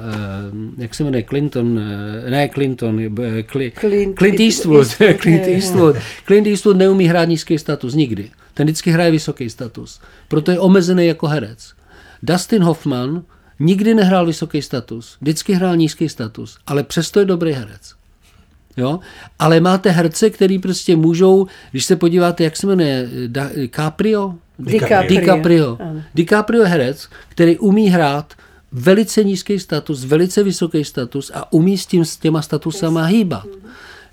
e, 0.78 0.83
jak 0.83 0.94
se 0.94 1.05
jmenuje, 1.05 1.22
Clinton, 1.22 1.78
e, 1.78 2.31
ne 2.31 2.48
Clinton, 2.48 3.00
e, 3.00 3.42
Cli, 3.42 3.72
Clint, 3.81 4.18
Clint 4.18 4.40
Eastwood. 4.40 4.88
Clint 5.20 5.46
Eastwood. 5.46 5.96
Clint 6.26 6.46
Eastwood 6.46 6.76
neumí 6.76 7.07
hrát 7.07 7.24
nízký 7.24 7.59
status 7.59 7.94
nikdy. 7.94 8.31
Ten 8.55 8.66
vždycky 8.66 8.90
hraje 8.90 9.11
vysoký 9.11 9.50
status. 9.50 10.00
Proto 10.28 10.50
je 10.50 10.59
omezený 10.59 11.07
jako 11.07 11.26
herec. 11.26 11.74
Dustin 12.22 12.62
Hoffman 12.62 13.22
nikdy 13.59 13.94
nehrál 13.94 14.26
vysoký 14.26 14.62
status, 14.62 15.16
vždycky 15.20 15.52
hrál 15.52 15.76
nízký 15.76 16.09
status, 16.09 16.59
ale 16.66 16.83
přesto 16.83 17.20
je 17.20 17.24
dobrý 17.24 17.52
herec. 17.52 17.94
Jo? 18.76 19.00
Ale 19.38 19.61
máte 19.61 19.90
herce, 19.90 20.30
který 20.30 20.58
prostě 20.58 20.96
můžou, 20.96 21.46
když 21.70 21.85
se 21.85 21.96
podíváte, 21.96 22.44
jak 22.44 22.56
se 22.56 22.66
jmenuje, 22.66 23.08
da, 23.26 23.50
Caprio? 23.76 24.35
DiCaprio. 24.58 25.20
DiCaprio. 25.20 25.78
DiCaprio 26.14 26.62
je 26.62 26.68
herec, 26.68 27.08
který 27.28 27.58
umí 27.58 27.88
hrát 27.88 28.35
velice 28.72 29.24
nízký 29.24 29.58
status, 29.58 30.04
velice 30.04 30.42
vysoký 30.42 30.85
status 30.85 31.30
a 31.35 31.52
umí 31.52 31.78
s 31.78 31.87
tím 31.87 32.04
s 32.04 32.16
těma 32.16 32.42
statusama 32.42 33.04
hýbat. 33.04 33.46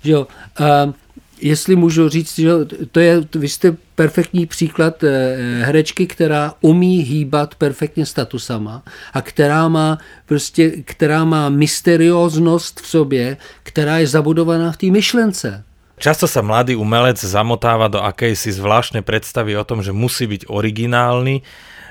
Že 0.02 0.12
jo? 0.12 0.26
A 0.58 0.92
jestli 1.40 1.76
můžu 1.76 2.08
říct, 2.08 2.38
že 2.38 2.50
to 2.92 3.00
je, 3.00 3.22
vy 3.34 3.48
jste 3.48 3.76
perfektní 3.94 4.46
příklad 4.46 5.04
eh, 5.04 5.36
herečky, 5.64 6.06
která 6.06 6.54
umí 6.60 6.98
hýbat 6.98 7.54
perfektně 7.54 8.06
statusama 8.06 8.82
a 9.12 9.22
která 9.22 9.68
má 9.68 9.98
prostě, 10.26 10.70
která 10.70 11.24
má 11.24 11.48
mysterióznost 11.48 12.80
v 12.80 12.86
sobě, 12.86 13.36
která 13.62 13.98
je 13.98 14.06
zabudovaná 14.06 14.72
v 14.72 14.76
té 14.76 14.86
myšlence. 14.86 15.64
Často 16.00 16.24
sa 16.24 16.40
mladý 16.40 16.80
umelec 16.80 17.20
zamotáva 17.20 17.92
do 17.92 18.00
akejsi 18.00 18.56
zvláštnej 18.56 19.04
predstavy 19.04 19.52
o 19.52 19.68
tom, 19.68 19.84
že 19.84 19.92
musí 19.92 20.24
byť 20.24 20.48
originálny 20.48 21.44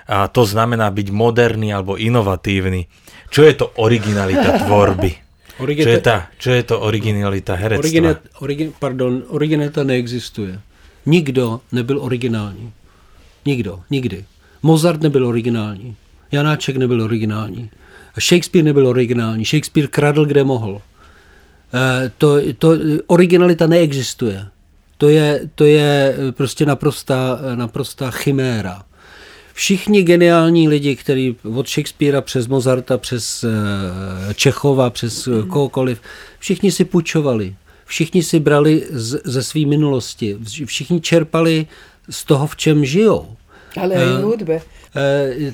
a 0.09 0.25
to 0.25 0.49
znamená 0.49 0.89
byť 0.89 1.13
moderný 1.13 1.69
alebo 1.69 1.93
inovatívny. 1.93 2.89
Čo 3.29 3.45
je 3.45 3.53
to 3.53 3.69
originalita 3.77 4.65
tvorby? 4.65 5.13
Origita... 5.59 5.83
Čo, 5.83 5.91
je 5.91 6.01
ta, 6.01 6.27
čo 6.37 6.49
je 6.51 6.63
to 6.63 6.79
originalita 6.79 7.55
herectva? 7.55 7.83
Origina, 7.83 8.11
origin, 8.39 8.73
pardon, 8.79 9.23
originalita 9.27 9.83
neexistuje. 9.83 10.59
Nikdo 11.05 11.61
nebyl 11.71 11.99
originální. 12.01 12.71
Nikdo, 13.45 13.79
nikdy. 13.89 14.25
Mozart 14.61 15.01
nebyl 15.01 15.27
originální. 15.27 15.95
Janáček 16.31 16.77
nebyl 16.77 17.01
originální. 17.01 17.69
Shakespeare 18.19 18.65
nebyl 18.65 18.87
originální. 18.87 19.45
Shakespeare 19.45 19.87
kradl, 19.87 20.25
kde 20.25 20.43
mohl. 20.43 20.81
Eh, 21.73 22.11
to, 22.17 22.37
to, 22.57 22.77
originalita 23.07 23.67
neexistuje. 23.67 24.45
To 24.97 25.09
je, 25.09 25.49
to 25.55 25.65
je 25.65 26.15
prostě 26.31 26.65
naprostá, 26.65 27.39
naprostá 27.55 28.11
chiméra. 28.11 28.83
Všichni 29.59 30.03
geniální 30.03 30.67
lidi, 30.67 30.95
kteří 30.95 31.35
od 31.55 31.69
Shakespearea 31.69 32.21
přes 32.21 32.47
Mozarta, 32.47 32.97
přes 32.97 33.43
eh, 33.43 34.33
Čechova, 34.33 34.89
přes 34.89 35.27
eh, 35.27 35.47
kohokoliv, 35.47 36.01
všichni 36.39 36.71
si 36.71 36.85
půjčovali. 36.85 37.55
Všichni 37.85 38.23
si 38.23 38.39
brali 38.39 38.83
z, 38.89 39.21
ze 39.25 39.43
své 39.43 39.65
minulosti. 39.65 40.37
Všichni 40.65 41.01
čerpali 41.01 41.67
z 42.09 42.23
toho, 42.23 42.47
v 42.47 42.55
čem 42.55 42.85
žijou. 42.85 43.35
Ale 43.81 43.95
i 43.95 44.21
v 44.21 44.21
hudbě. 44.21 44.61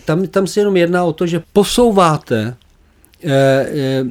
Tam, 0.06 0.28
tam 0.28 0.48
se 0.48 0.60
jenom 0.60 0.78
jedná 0.78 1.04
o 1.04 1.14
to, 1.14 1.28
že 1.28 1.44
posouváte 1.54 2.58
Eh, 3.24 3.66
eh, 3.70 4.04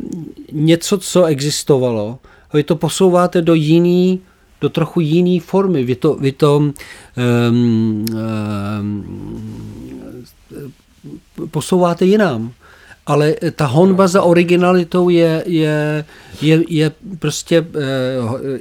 něco, 0.53 0.99
co 0.99 1.25
existovalo, 1.25 2.19
vy 2.55 2.63
to 2.63 2.77
posouváte 2.77 3.43
do 3.43 3.55
jiný, 3.55 4.21
do 4.65 4.73
trochu 4.73 5.01
jiný 5.01 5.41
formy. 5.41 5.85
Vy 5.85 5.95
to, 5.95 6.15
vy 6.17 6.33
to 6.33 6.57
um, 6.57 6.73
um, 8.81 9.05
posouváte 11.51 12.05
jinam. 12.09 12.53
Ale 13.07 13.37
ta 13.53 13.67
honba 13.69 14.09
za 14.09 14.23
originalitou 14.25 15.13
je, 15.13 15.45
je, 15.47 16.05
je, 16.41 16.65
je 16.69 16.93
prostě 17.19 17.61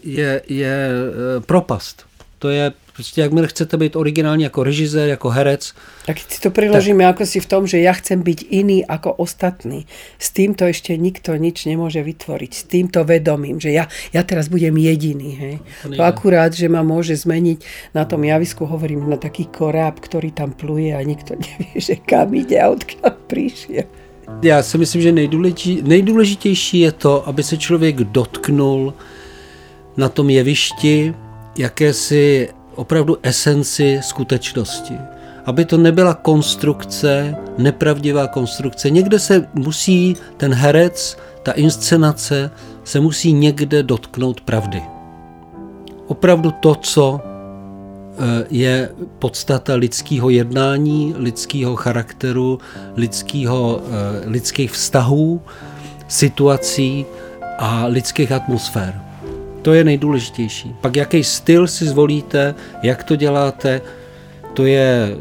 je, 0.04 0.42
je 0.48 0.90
propast. 1.48 2.04
To 2.40 2.50
je 2.52 2.74
Prostě 2.94 3.22
jakmile 3.22 3.48
chcete 3.48 3.78
být 3.78 3.96
originální 3.96 4.44
jako 4.44 4.64
režisér, 4.64 5.10
jako 5.10 5.30
herec. 5.30 5.74
Tak 6.06 6.20
si 6.20 6.42
to 6.42 6.52
preložíme 6.52 7.04
tak... 7.04 7.16
ako 7.16 7.26
si 7.26 7.40
v 7.40 7.50
tom, 7.50 7.66
že 7.66 7.82
ja 7.82 7.94
chcem 7.98 8.22
byť 8.22 8.40
iný 8.54 8.86
ako 8.86 9.18
ostatní. 9.18 9.90
S 10.22 10.30
týmto 10.30 10.70
ešte 10.70 10.94
nikto 10.94 11.34
nič 11.34 11.66
nemôže 11.66 12.06
vytvoriť. 12.06 12.52
S 12.54 12.64
týmto 12.70 13.02
vedomím, 13.02 13.58
že 13.58 13.74
ja, 13.74 13.90
ja 14.14 14.22
teraz 14.22 14.46
budem 14.46 14.78
jediný. 14.78 15.32
Hej. 15.34 15.56
To, 15.90 15.98
to 15.98 16.02
akurát, 16.06 16.54
že 16.54 16.70
ma 16.70 16.86
môže 16.86 17.18
zmeniť 17.18 17.66
na 17.98 18.06
tom 18.06 18.22
javisku, 18.22 18.70
hovorím, 18.70 19.10
na 19.10 19.18
taký 19.18 19.50
koráb, 19.50 19.98
ktorý 19.98 20.30
tam 20.30 20.54
pluje 20.54 20.94
a 20.94 21.02
nikto 21.02 21.34
nevie, 21.34 21.74
že 21.88 21.98
kam 21.98 22.30
ide 22.38 22.62
a 22.62 22.70
odkiaľ 22.70 23.12
prišiel. 23.26 23.90
Já 24.42 24.64
si 24.64 24.78
myslím, 24.78 25.02
že 25.02 25.12
nejdůležitější 25.82 26.80
je 26.80 26.92
to, 26.92 27.28
aby 27.28 27.44
se 27.44 27.58
člověk 27.58 27.96
dotknul 27.96 28.94
na 29.98 30.10
tom 30.10 30.30
jevišti 30.30 31.14
jakési 31.58 32.50
opravdu 32.76 33.18
esenci 33.24 34.00
skutečnosti. 34.04 34.98
Aby 35.46 35.66
to 35.66 35.78
nebyla 35.78 36.14
konstrukce, 36.14 37.36
nepravdivá 37.58 38.28
konstrukce. 38.28 38.90
Někde 38.90 39.20
se 39.20 39.48
musí 39.54 40.16
ten 40.38 40.54
herec, 40.54 41.18
ta 41.44 41.52
inscenace 41.52 42.52
se 42.84 43.00
musí 43.00 43.34
někde 43.34 43.84
dotknout 43.84 44.42
pravdy. 44.42 44.82
Opravdu 46.08 46.52
to, 46.52 46.76
co 46.76 47.22
eh, 47.24 48.46
je 48.50 48.90
podstata 49.20 49.76
lidského 49.76 50.30
jednání, 50.30 51.14
lidského 51.18 51.76
charakteru, 51.76 52.60
lidského, 52.96 53.82
eh, 53.84 54.30
lidských 54.30 54.72
vztahů, 54.72 55.42
situací 56.08 57.06
a 57.58 57.86
lidských 57.86 58.32
atmosfér. 58.32 59.13
To 59.64 59.74
je 59.74 59.84
nejdůležitější. 59.84 60.76
Pak 60.82 60.96
jaký 60.96 61.24
styl 61.24 61.68
si 61.68 61.86
zvolíte, 61.86 62.56
jak 62.84 63.04
to 63.04 63.16
děláte, 63.16 63.82
to 64.54 64.66
je 64.66 65.16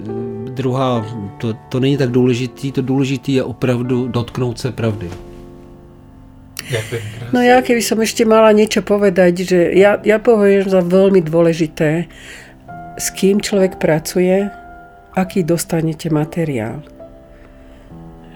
druhá, 0.51 1.07
to, 1.39 1.55
to 1.69 1.81
není 1.81 1.97
tak 1.97 2.11
důležitý, 2.11 2.73
to 2.73 2.83
důležitý 2.83 3.33
je 3.35 3.43
opravdu 3.43 4.09
dotknout 4.09 4.59
se 4.59 4.73
pravdy. 4.73 5.11
No 7.35 7.43
ja 7.43 7.59
keby 7.61 7.83
som 7.83 8.01
ešte 8.01 8.23
mala 8.25 8.55
niečo 8.55 8.87
povedať, 8.87 9.45
že 9.45 9.61
ja, 9.77 9.99
ja 10.01 10.17
považujem 10.23 10.71
za 10.71 10.81
veľmi 10.81 11.21
dôležité, 11.21 12.07
s 12.97 13.07
kým 13.13 13.43
človek 13.43 13.77
pracuje, 13.83 14.47
aký 15.13 15.43
dostanete 15.43 16.09
materiál 16.09 16.81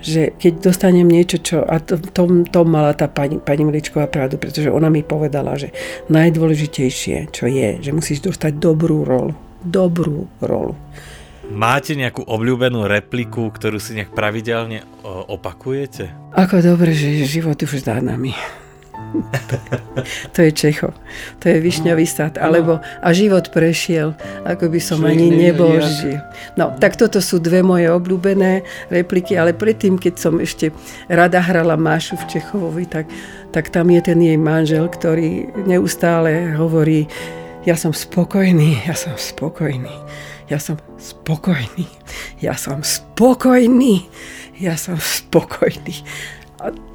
že 0.07 0.23
keď 0.39 0.71
dostanem 0.71 1.11
niečo, 1.11 1.43
čo... 1.43 1.67
A 1.67 1.83
to, 1.83 1.99
to, 1.99 2.47
to 2.47 2.61
mala 2.63 2.95
tá 2.95 3.11
pani, 3.11 3.43
pani 3.43 3.67
Miličková 3.67 4.07
pravdu, 4.07 4.39
pretože 4.39 4.71
ona 4.71 4.87
mi 4.87 5.03
povedala, 5.03 5.59
že 5.59 5.75
najdôležitejšie, 6.07 7.35
čo 7.35 7.51
je, 7.51 7.83
že 7.83 7.91
musíš 7.91 8.23
dostať 8.23 8.63
dobrú 8.63 9.03
rolu. 9.03 9.35
Dobrú 9.67 10.31
rolu. 10.39 10.79
Máte 11.47 11.95
nejakú 11.95 12.27
obľúbenú 12.27 12.87
repliku, 12.91 13.51
ktorú 13.51 13.79
si 13.79 13.95
nejak 13.95 14.15
pravidelne 14.15 14.83
opakujete? 15.07 16.11
Ako 16.35 16.59
dobre, 16.59 16.91
že 16.91 17.23
život 17.23 17.59
už 17.59 17.87
za 17.87 18.03
nami. 18.03 18.35
to 20.35 20.39
je 20.43 20.51
Čecho. 20.53 20.91
To 21.41 21.45
je 21.49 21.59
Višňový 21.61 22.07
sad. 22.07 22.39
Alebo 22.39 22.79
a 22.83 23.09
život 23.13 23.49
prešiel, 23.51 24.13
ako 24.45 24.69
by 24.69 24.81
som 24.81 25.01
ani 25.05 25.31
nebol 25.33 25.79
žil. 25.81 26.21
No, 26.55 26.75
tak 26.77 26.99
toto 26.99 27.21
sú 27.23 27.41
dve 27.41 27.63
moje 27.65 27.89
obľúbené 27.89 28.67
repliky, 28.93 29.37
ale 29.39 29.57
predtým, 29.57 29.97
keď 29.97 30.15
som 30.21 30.39
ešte 30.39 30.73
rada 31.09 31.41
hrala 31.41 31.79
Mášu 31.79 32.19
v 32.21 32.39
Čechovovi, 32.39 32.85
tak, 32.89 33.07
tak 33.53 33.73
tam 33.73 33.89
je 33.93 34.01
ten 34.03 34.19
jej 34.21 34.39
manžel, 34.39 34.87
ktorý 34.89 35.49
neustále 35.65 36.55
hovorí, 36.57 37.09
ja 37.67 37.75
som 37.75 37.91
spokojný, 37.91 38.87
ja 38.87 38.95
som 38.95 39.19
spokojný, 39.19 39.91
ja 40.47 40.63
som 40.63 40.79
spokojný, 41.03 41.91
ja 42.39 42.55
som 42.55 42.79
spokojný, 42.87 44.07
ja 44.63 44.79
som 44.79 44.95
spokojný 44.95 46.07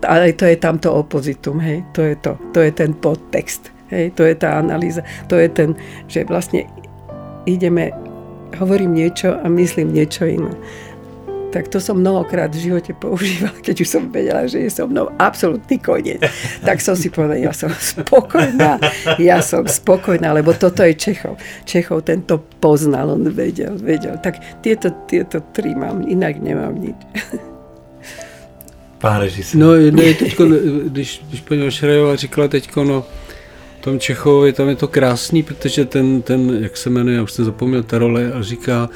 ale 0.02 0.34
to 0.34 0.45
je 0.45 0.58
tamto 0.58 0.93
opozitum, 0.93 1.60
hej, 1.62 1.86
to 1.93 2.02
je 2.02 2.15
to, 2.15 2.38
to 2.54 2.60
je 2.62 2.71
ten 2.71 2.93
podtext, 2.93 3.69
hej, 3.93 4.10
to 4.17 4.26
je 4.26 4.36
tá 4.36 4.58
analýza, 4.58 5.06
to 5.30 5.38
je 5.38 5.50
ten, 5.50 5.78
že 6.10 6.26
vlastne 6.26 6.65
ideme, 7.45 7.93
hovorím 8.58 8.97
niečo 8.97 9.38
a 9.38 9.45
myslím 9.50 9.93
niečo 9.93 10.26
iné. 10.26 10.54
Tak 11.52 11.67
to 11.67 11.84
som 11.84 12.00
mnohokrát 12.00 12.47
v 12.56 12.71
živote 12.71 12.95
používal, 12.95 13.52
keď 13.65 13.76
už 13.84 13.89
som 13.91 14.08
vedela, 14.08 14.47
že 14.47 14.63
je 14.63 14.71
so 14.71 14.88
mnou 14.88 15.12
absolútny 15.19 15.84
koniec. 15.84 16.24
Tak 16.63 16.80
som 16.80 16.95
si 16.95 17.12
povedala, 17.12 17.43
ja 17.43 17.52
som 17.52 17.67
spokojná, 17.76 18.80
ja 19.19 19.43
som 19.43 19.67
spokojná, 19.67 20.32
lebo 20.32 20.56
toto 20.56 20.80
je 20.88 20.95
Čechov. 20.95 21.36
Čechov 21.67 22.08
tento 22.08 22.39
poznal, 22.63 23.12
on 23.12 23.28
vedel, 23.36 23.76
vedel. 23.76 24.15
Tak 24.24 24.63
tieto, 24.63 24.95
tieto 25.12 25.43
tri 25.52 25.76
mám, 25.76 26.08
inak 26.08 26.39
nemám 26.39 26.80
nič. 26.80 26.95
Pán 29.02 29.22
režisér. 29.22 29.58
No, 29.60 29.74
ne, 29.74 30.14
teďko, 30.14 30.46
když, 30.86 31.22
když 31.30 31.42
paní 31.42 31.72
Šrajová 31.72 32.16
říkala 32.16 32.48
teďko, 32.48 32.84
no, 32.84 33.06
tom 33.82 34.00
Čechovi, 34.00 34.54
tam 34.54 34.70
je 34.70 34.76
to 34.76 34.88
krásný, 34.88 35.44
protože 35.44 35.86
ten, 35.86 36.22
ten, 36.22 36.58
jak 36.62 36.78
se 36.78 36.90
jmenuje, 36.90 37.16
já 37.18 37.24
už 37.24 37.32
jsem 37.32 37.46
zapomněl 37.46 37.84
ta 37.84 37.98
role, 37.98 38.32
a 38.34 38.42
říká, 38.42 38.90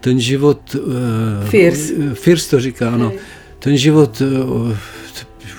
ten 0.00 0.20
život... 0.20 0.60
Uh, 0.74 1.48
Fierce. 1.48 1.92
Fierce 2.14 2.50
to 2.50 2.60
říká, 2.60 2.90
ano. 2.90 3.12
Ten 3.58 3.76
život 3.76 4.20
uh, 4.20 4.76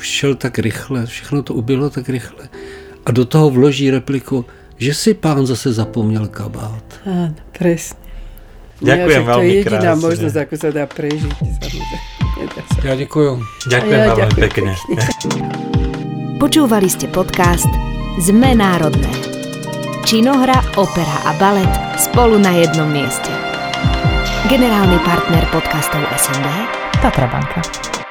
šel 0.02 0.36
tak 0.36 0.60
rychle, 0.60 1.06
všechno 1.06 1.44
to 1.44 1.54
ubylo 1.54 1.90
tak 1.90 2.10
rychle. 2.10 2.50
A 3.06 3.12
do 3.12 3.26
toho 3.26 3.50
vloží 3.50 3.92
repliku, 3.92 4.46
že 4.78 4.94
si 4.94 5.14
pán 5.14 5.46
zase 5.46 5.74
zapomněl 5.74 6.28
kabát. 6.28 6.86
Áno, 7.06 7.34
presne. 7.50 7.98
Ďakujem 8.78 9.24
veľmi 9.26 9.26
krásne. 9.26 9.34
To 9.34 9.42
je 9.42 9.58
jediná 9.58 9.94
možnosť, 9.98 10.38
ako 10.38 10.54
sa 10.54 10.70
dá 10.70 10.86
prežiť. 10.86 11.34
Ja 12.86 12.94
ďakujem. 12.94 13.42
Ďakujem 13.66 14.00
ja, 14.00 14.14
veľmi 14.14 14.38
pekne. 14.38 14.72
Počúvali 16.38 16.86
ste 16.86 17.10
podcast 17.10 17.70
Zme 18.22 18.54
národné. 18.54 19.10
Činohra, 20.06 20.62
opera 20.78 21.18
a 21.26 21.34
balet 21.42 21.70
spolu 21.98 22.38
na 22.38 22.54
jednom 22.54 22.88
mieste. 22.88 23.30
Generálny 24.48 25.02
partner 25.04 25.44
podcastov 25.50 26.06
SND 26.16 26.48
Tatra 27.02 27.28
Banka. 27.28 28.07